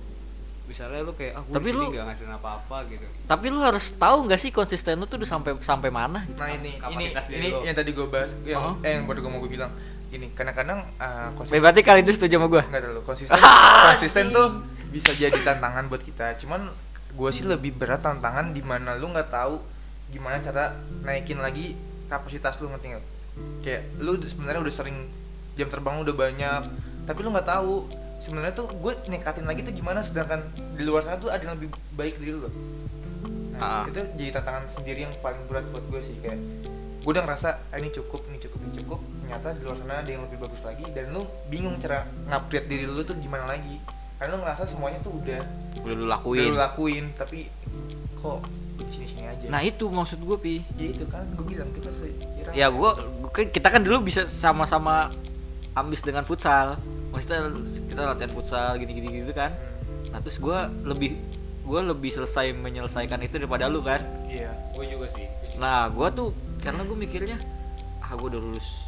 [0.66, 3.06] misalnya lu kayak ah gua Tapi lu- nggak ngasilin apa-apa gitu.
[3.24, 6.26] Tapi lu harus tahu nggak sih konsisten lu tuh udah sampai sampai mana?
[6.26, 7.62] Gitu nah ini ini Kapasitas ini lo.
[7.62, 8.74] yang tadi gue bahas yang Oh.
[8.82, 9.70] eh yang baru gue mau gue bilang.
[10.06, 13.02] Ini kadang-kadang uh, Eh, berarti kali itu setuju sama gue Enggak terlalu.
[13.04, 13.38] Konsisten
[13.88, 14.46] konsisten tuh
[14.88, 16.34] bisa jadi tantangan buat kita.
[16.36, 16.66] Cuman
[17.12, 19.62] gue sih lebih berat tantangan di mana lu nggak tahu
[20.08, 23.04] gimana cara naikin lagi kapasitas lu ngerti nggak?
[23.62, 24.98] Kayak lu sebenarnya udah sering
[25.54, 26.62] jam terbang lu udah banyak
[27.06, 27.86] tapi lu nggak tahu
[28.18, 30.42] sebenarnya tuh gue ningkatin lagi tuh gimana sedangkan
[30.74, 32.42] di luar sana tuh ada yang lebih baik dari lu.
[32.42, 32.50] Nah,
[33.56, 33.84] Ah.
[33.88, 36.36] itu jadi tantangan sendiri yang paling berat buat gue sih kayak
[37.00, 39.00] gue udah ngerasa ah, ini cukup ini cukup ini cukup.
[39.22, 42.84] Ternyata di luar sana ada yang lebih bagus lagi dan lu bingung cara ngupgrade diri
[42.84, 43.78] lu tuh gimana lagi.
[44.18, 45.40] Karena lu ngerasa semuanya tuh udah
[45.80, 47.46] udah lu udah lakuin lu lakuin tapi
[48.16, 48.42] kok
[48.76, 49.46] di sini sini aja?
[49.48, 50.54] Nah itu maksud gue pi.
[50.76, 52.90] Ya itu kan gue bilang kita sekira ya gue
[53.52, 55.12] kita kan dulu bisa sama-sama
[55.72, 56.76] ambis dengan futsal
[57.10, 57.52] maksudnya
[57.88, 59.52] kita latihan futsal gini-gini gitu kan.
[60.10, 61.16] Nah terus gue lebih
[61.66, 64.02] gue lebih selesai menyelesaikan itu daripada lu kan.
[64.30, 65.26] Iya gue juga sih.
[65.58, 66.30] Nah gue tuh
[66.62, 67.38] karena gue mikirnya
[68.02, 68.86] ah gue udah lulus.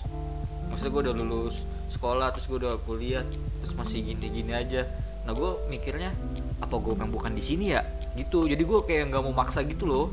[0.70, 1.56] Maksudnya gue udah lulus
[1.88, 3.24] sekolah terus gue udah kuliah
[3.64, 4.86] terus masih gini-gini aja.
[5.26, 6.14] Nah gue mikirnya
[6.58, 7.82] apa gue memang bukan di sini ya?
[8.14, 8.46] Gitu.
[8.46, 10.06] Jadi gue kayak nggak mau maksa gitu loh.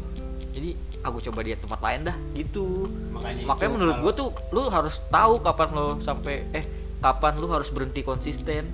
[0.55, 0.71] Jadi
[1.03, 2.17] aku coba di tempat lain dah.
[2.33, 2.87] Gitu.
[3.13, 6.65] Makanya makanya itu menurut kalau- gue tuh lu harus tahu kapan lo sampai eh
[7.01, 8.67] kapan lu harus berhenti konsisten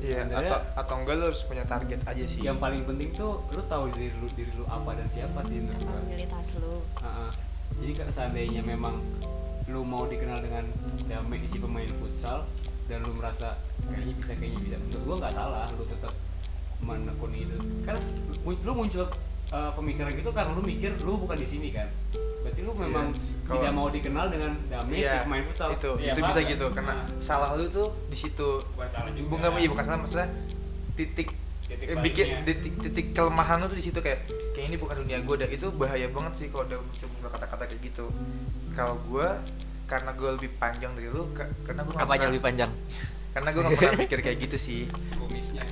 [0.00, 3.60] iya atau atau enggak lu harus punya target aja sih yang paling penting tuh lu
[3.68, 5.92] tahu diri lu diri lu apa dan siapa sih menurut gua.
[5.92, 6.74] kapabilitas lu
[7.04, 7.30] Heeh.
[7.84, 8.94] jadi kalau seandainya memang
[9.68, 10.64] lu mau dikenal dengan
[11.06, 12.48] damai isi pemain futsal
[12.88, 16.12] dan lu merasa kayaknya bisa kayaknya bisa menurut gua nggak salah lu tetap
[16.80, 18.00] menekuni itu karena
[18.48, 19.06] lu muncul
[19.50, 21.86] uh, pemikiran gitu karena lu mikir lu bukan di sini kan?
[22.40, 25.68] Berarti lu memang Iya, kalau- tidak mau dikenal dengan damai si Iya, pemain futsal.
[25.72, 25.90] itu.
[25.98, 26.48] Iya, itu bisa kan?
[26.48, 28.48] gitu karena Nah, salah lu tuh di situ.
[28.70, 29.28] Bukan salah juga.
[29.28, 30.28] Bukan iya bukan salah maksudnya
[30.94, 31.28] titik
[31.62, 32.42] Titik eh, bikin baliknya.
[32.44, 35.70] titik, titik kelemahan lu tuh di situ kayak kayak ini bukan dunia gue dan itu
[35.70, 38.06] bahaya banget sih kalau udah mencoba kata-kata kayak gitu.
[38.72, 39.28] Kalau gue
[39.84, 42.70] karena gue lebih panjang dari lu ka- karena gue apanya lebih panjang?
[43.30, 44.80] Karena gue gak pernah mikir kayak gitu sih.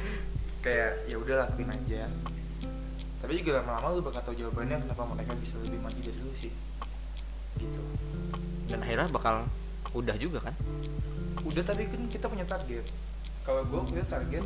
[0.58, 2.06] Kayak ya udah lakuin aja
[3.28, 6.48] tapi juga lama-lama lu bakal tahu jawabannya kenapa mereka bisa lebih maju dari lu sih.
[7.60, 7.80] Gitu.
[8.72, 9.44] Dan akhirnya bakal
[9.92, 10.56] udah juga kan?
[11.44, 12.88] Udah tapi kan kita punya target.
[13.44, 14.40] Kalau gue punya target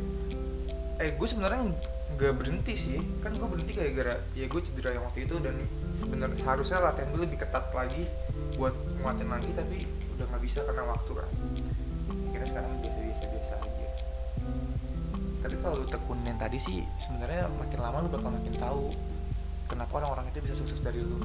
[0.99, 1.63] eh gue sebenarnya
[2.19, 2.99] nggak berhenti sih.
[3.23, 5.55] Kan gue berhenti kayak gara ya gue cedera yang waktu itu dan
[5.95, 8.11] sebenarnya harusnya latihan gue lebih ketat lagi
[8.59, 9.87] buat nguatin lagi tapi
[10.19, 11.29] udah nggak bisa karena waktu kan.
[12.35, 13.02] Kira sekarang biasa
[15.43, 18.95] tapi kalau lu tekunin tadi sih sebenarnya makin lama lu bakal makin tahu
[19.67, 21.17] kenapa orang-orang itu bisa sukses dari lu.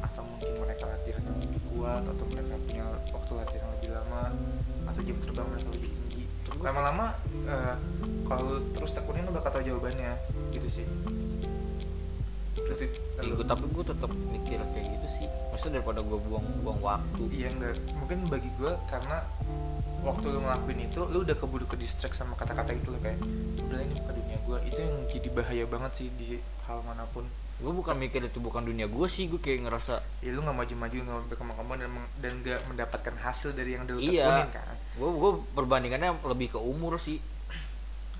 [0.00, 4.22] Atau mungkin mereka latihan yang lebih kuat atau mereka punya waktu latihan yang lebih lama
[4.86, 6.22] atau jam terbang mereka lebih tinggi.
[6.62, 7.06] Lama-lama
[7.50, 7.74] eh,
[8.30, 10.12] kalau terus tekunin lu bakal tahu jawabannya.
[10.54, 10.86] Gitu sih
[12.84, 15.26] Berarti ya, gua- tapi gue tetap mikir kayak gitu sih.
[15.48, 17.22] Maksudnya daripada gue buang-buang waktu.
[17.30, 19.18] Iya enggak mungkin bagi gue karena
[20.02, 23.22] waktu lu ngelakuin itu lu udah keburu ke distract sama kata-kata itu lo kayak
[23.60, 26.26] udah ini bukan dunia gue itu yang jadi bahaya banget sih di
[26.64, 27.22] hal mana pun.
[27.56, 30.96] Gue bukan mikir itu bukan dunia gue sih gue kayak ngerasa ya lu nggak maju-maju
[30.98, 34.26] nggak berkembang-kembang dan dan nggak mendapatkan hasil dari yang dulu Iya.
[34.26, 34.74] tekunin kan?
[34.92, 37.22] Gue gue perbandingannya lebih ke umur sih.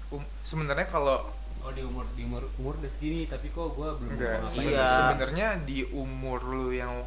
[0.08, 1.24] Um, sebenarnya kalau
[1.62, 4.50] oh di umur di umur umur udah segini tapi kok gue belum enggak.
[4.58, 4.86] Iya.
[4.90, 7.06] sebenarnya di umur lu yang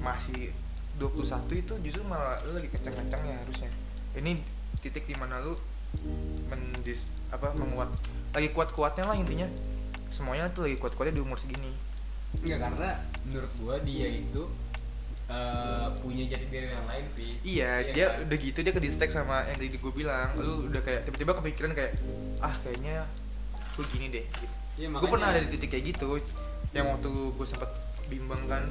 [0.00, 0.54] masih
[0.96, 3.70] 21 itu justru malah lu lagi kencang-kencangnya harusnya.
[4.16, 4.38] Ini
[4.80, 5.58] titik di mana lu
[6.48, 7.90] mendis apa menguat
[8.32, 9.48] lagi kuat-kuatnya lah intinya.
[10.14, 11.74] Semuanya tuh lagi kuat-kuatnya di umur segini.
[12.40, 12.90] Enggak karena
[13.26, 14.42] menurut gua dia itu
[15.26, 18.30] eh, punya jati diri yang lain Vi iya Iya dia kan?
[18.30, 20.30] udah gitu dia ke distract sama yang tadi gue bilang.
[20.38, 21.92] Lu udah kayak tiba-tiba kepikiran kayak
[22.40, 23.04] ah kayaknya
[23.76, 24.54] gue gini deh gitu.
[24.76, 26.20] Iya, gue pernah ada di titik kayak gitu
[26.72, 27.70] yang waktu gue sempet
[28.08, 28.64] bimbang kan.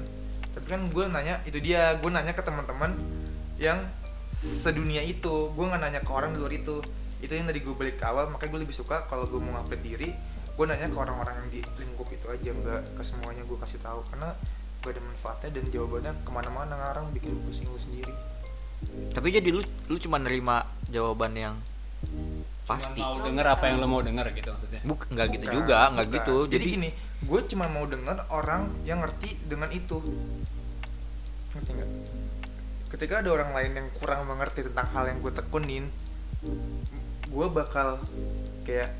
[0.58, 2.98] Tapi kan gue nanya itu dia gue nanya ke teman-teman
[3.62, 3.86] yang
[4.42, 5.54] sedunia itu.
[5.54, 6.82] Gue nggak nanya ke orang di luar itu.
[7.22, 9.86] Itu yang dari gue balik ke awal makanya gue lebih suka kalau gue mau update
[9.86, 10.10] diri
[10.56, 14.02] gue nanya ke orang-orang yang di lingkup itu aja nggak ke semuanya gue kasih tahu.
[14.10, 14.34] Karena
[14.86, 18.14] gak ada manfaatnya dan jawabannya ke mana-mana ngarang bikin pusing lu sendiri.
[19.12, 21.56] Tapi jadi lu lu cuma nerima jawaban yang
[22.66, 23.00] pasti.
[23.00, 24.82] Mau denger apa yang lo mau denger gitu maksudnya?
[24.84, 26.36] Buk, nggak gitu juga nggak gitu.
[26.50, 29.98] Jadi, gini gue cuma mau denger orang yang ngerti dengan itu.
[31.54, 31.90] Ngerti nggak?
[32.92, 35.86] Ketika ada orang lain yang kurang mengerti tentang hal yang gue tekunin
[37.26, 38.00] gue bakal
[38.64, 38.94] kayak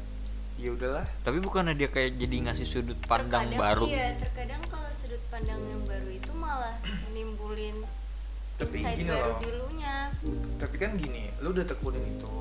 [0.56, 1.06] ya udahlah.
[1.22, 3.86] Tapi bukannya dia kayak jadi ngasih sudut pandang Terkadang baru?
[3.88, 6.76] iya terkadang kalau sudut pandang yang baru itu malah
[7.08, 7.84] menimbulin
[8.56, 10.10] Tapi gini baru loh.
[10.56, 12.32] tapi kan gini lu udah tekunin itu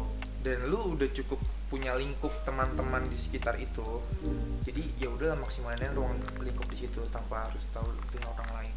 [0.45, 1.41] dan lu udah cukup
[1.73, 4.05] punya lingkup teman-teman di sekitar itu
[4.61, 8.75] jadi ya udahlah maksimalin ruang lingkup di situ tanpa harus tahu dengan orang lain.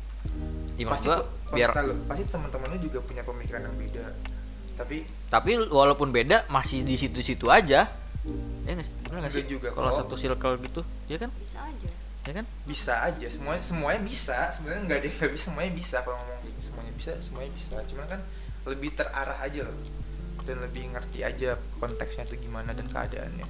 [0.80, 4.05] Ya, pasti gua, biar lu, pasti teman-temannya juga punya pemikiran yang beda.
[4.80, 4.97] Tapi
[5.28, 7.91] tapi walaupun beda masih di situ-situ aja.
[8.63, 8.93] Ya nggak sih?
[9.07, 9.43] Nggak Enggak sih?
[9.45, 11.30] juga, kalau satu circle gitu ya kan?
[11.36, 11.89] Bisa aja.
[12.28, 12.45] Ya kan?
[12.63, 14.38] Bisa aja semuanya semuanya bisa.
[14.55, 15.95] Sebenarnya nggak ada yang nggak bisa semuanya bisa.
[16.03, 17.76] Kalau ngomong gitu semuanya bisa semuanya bisa.
[17.91, 18.22] Cuman kan
[18.68, 19.76] lebih terarah aja loh
[20.47, 23.47] dan lebih ngerti aja konteksnya itu gimana dan keadaannya.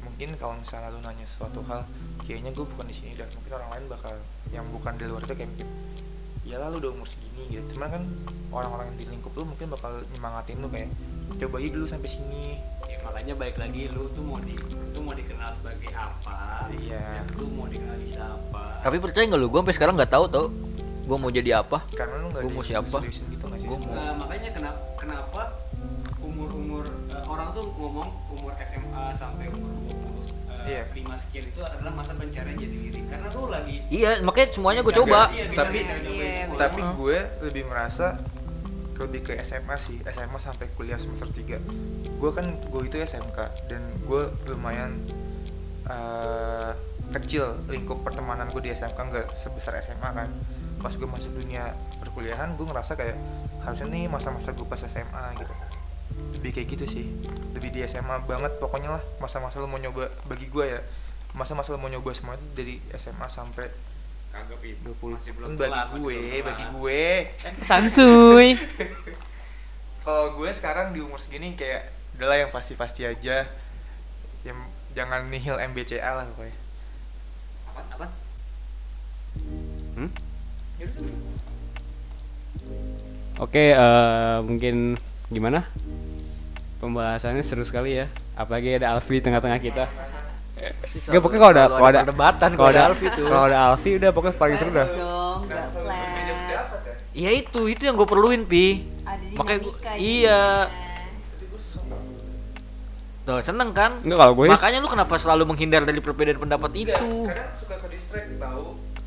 [0.00, 1.88] Mungkin kalau misalnya lu nanya suatu hal
[2.22, 4.12] kayaknya gue bukan di sini dan mungkin orang lain bakal
[4.50, 5.68] yang bukan di luar itu kayak mikir
[6.42, 7.64] ya lu udah umur segini gitu.
[7.72, 8.02] Cuman kan
[8.50, 10.90] orang-orang yang di lingkup lu mungkin bakal nyemangatin lu kayak
[11.38, 12.46] coba aja dulu sampai sini.
[12.84, 14.56] Ya, makanya baik lagi lu tuh mau di
[14.90, 17.22] tuh mau dikenal sebagai apa Iya.
[17.22, 19.48] dan lu mau dikenal bisa apa tapi percaya nggak lu?
[19.48, 20.46] Gue sampai sekarang nggak tahu tau.
[21.00, 21.86] Gue mau jadi apa?
[21.90, 22.96] Karena lu nggak Gua mau siapa?
[23.02, 25.40] gitu nggak sih Gua mau- Nah, makanya kenapa kenapa
[27.90, 30.30] ngomong umur SMA sampai umur 20
[30.60, 30.84] Iya.
[30.84, 34.80] eh, lima sekian itu adalah masa pencarian jati diri karena lu lagi iya makanya semuanya
[34.80, 35.20] gue Enggak, coba.
[35.32, 36.94] iya, Tapi- Iya, tapi Heeh.
[36.94, 38.06] gue lebih merasa
[38.94, 39.96] lebih ke SMA sih.
[40.04, 41.56] SMA sampai kuliah semester 3
[42.14, 44.92] gue kan gue itu SMK dan gue lumayan
[45.86, 46.70] eh,
[47.10, 50.28] kecil lingkup pertemanan gue di SMK nggak sebesar SMA kan.
[50.78, 53.16] Pas gue masuk dunia perkuliahan gue ngerasa kayak
[53.60, 55.52] harusnya nih masa-masa gue pas SMA gitu
[56.36, 57.04] lebih kayak gitu sih.
[57.56, 59.02] Lebih di SMA banget pokoknya lah.
[59.22, 60.80] Masa-masa lo mau nyoba bagi gue ya
[61.34, 63.70] masa-masa lo mau nyoba semua itu dari SMA sampai
[64.30, 64.58] kagak.
[64.62, 67.02] 20 masih belum bagi telat, masih gue belum bagi gue.
[67.66, 68.48] Santuy.
[70.04, 73.46] Kalau gue sekarang di umur segini kayak adalah yang pasti-pasti aja.
[74.42, 74.58] Yang
[74.96, 76.56] jangan nihil MBCA lah pokoknya.
[77.70, 78.06] Apa apa?
[79.94, 80.10] Hmm?
[80.80, 81.04] Yaudah.
[83.40, 85.00] Oke, eh, mungkin
[85.32, 85.64] gimana?
[86.80, 88.06] Pembahasannya seru sekali ya.
[88.32, 89.84] apalagi ada Alfi di tengah-tengah kita
[91.02, 93.24] Gak pokoknya kalau ada kalau ada perdebatan kalau ada Alfi tuh.
[93.26, 94.88] kalau ada Alfi udah pokoknya paling seru dah.
[97.10, 98.84] Iya itu, itu yang gue perluin pi.
[99.32, 99.60] Makanya
[99.96, 100.68] iya.
[103.22, 104.00] Tuh seneng kan?
[104.00, 107.08] Enggak kalau gue Makanya lu kenapa selalu menghindar dari perbedaan pendapat Enggak, itu?
[107.24, 108.64] kadang suka ke distract tahu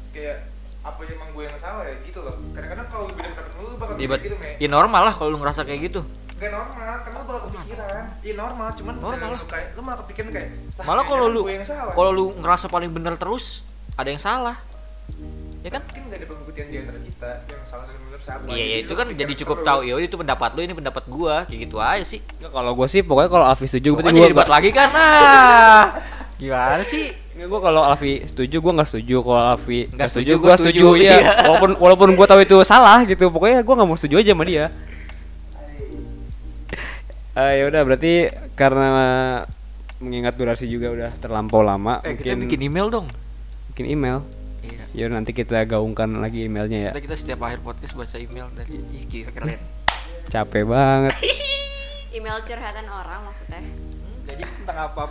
[0.10, 0.38] kayak
[0.82, 4.08] apa emang gue yang salah ya gitu loh kadang-kadang kalau beda pendapat lu bakal Ya,
[4.08, 6.02] bet- gitu me ya normal lah kalau lu ngerasa kayak gitu.
[6.34, 9.40] Gak normal, karena lu bakal kepikiran Iya normal, cuman Normal lah.
[9.40, 12.26] lu kayak, lu malah kepikiran kayak "Lah, Malah kalau lu gue yang salah kalau lu
[12.36, 13.62] ngerasa paling benar terus,
[13.94, 14.58] ada yang salah.
[15.60, 15.82] Ya kan?
[15.82, 18.82] Mungkin gak ada pembuktian di antara kita yang salah dan benar siapa Iya, ya Jadi
[18.82, 19.68] itu kan jadi cukup terus.
[19.70, 22.20] tahu ya itu pendapat lu ini pendapat gua kayak gitu aja sih.
[22.20, 24.90] Nggak, kalau gue sih pokoknya kalau Alfi setuju berarti jadi buat lagi kan.
[24.90, 25.84] Nah.
[26.42, 27.06] Gimana sih?
[27.34, 30.56] Nggak, gue kalau Alfi setuju gue nggak setuju kalau Alfi Nggak setuju, setuju gua gue
[30.60, 31.00] setuju setuju.
[31.00, 31.32] iya Iya.
[31.46, 34.66] walaupun walaupun gue tahu itu salah gitu pokoknya gue nggak mau setuju aja sama dia
[37.34, 38.14] Eh ya udah berarti
[38.54, 38.88] karena
[39.98, 43.08] mengingat durasi juga udah terlampau lama Eh, kita mungkin bikin email dong.
[43.70, 44.22] bikin email
[44.62, 44.86] Iya.
[44.96, 48.80] ya nanti kita gaungkan lagi emailnya ya Kita kita setiap akhir podcast baca email dari
[49.04, 49.60] gila, keren.
[50.26, 51.14] capek banget
[52.16, 53.60] Email curhatan orang maksudnya.
[54.24, 55.02] Jadi tentang apa?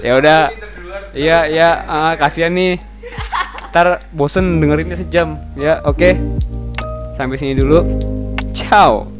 [0.00, 0.40] ya udah
[1.12, 2.80] iya iya ah, kasihan nih
[3.68, 6.16] ntar bosen dengerinnya sejam ya oke
[7.14, 7.84] sampai sini dulu
[8.52, 9.12] ciao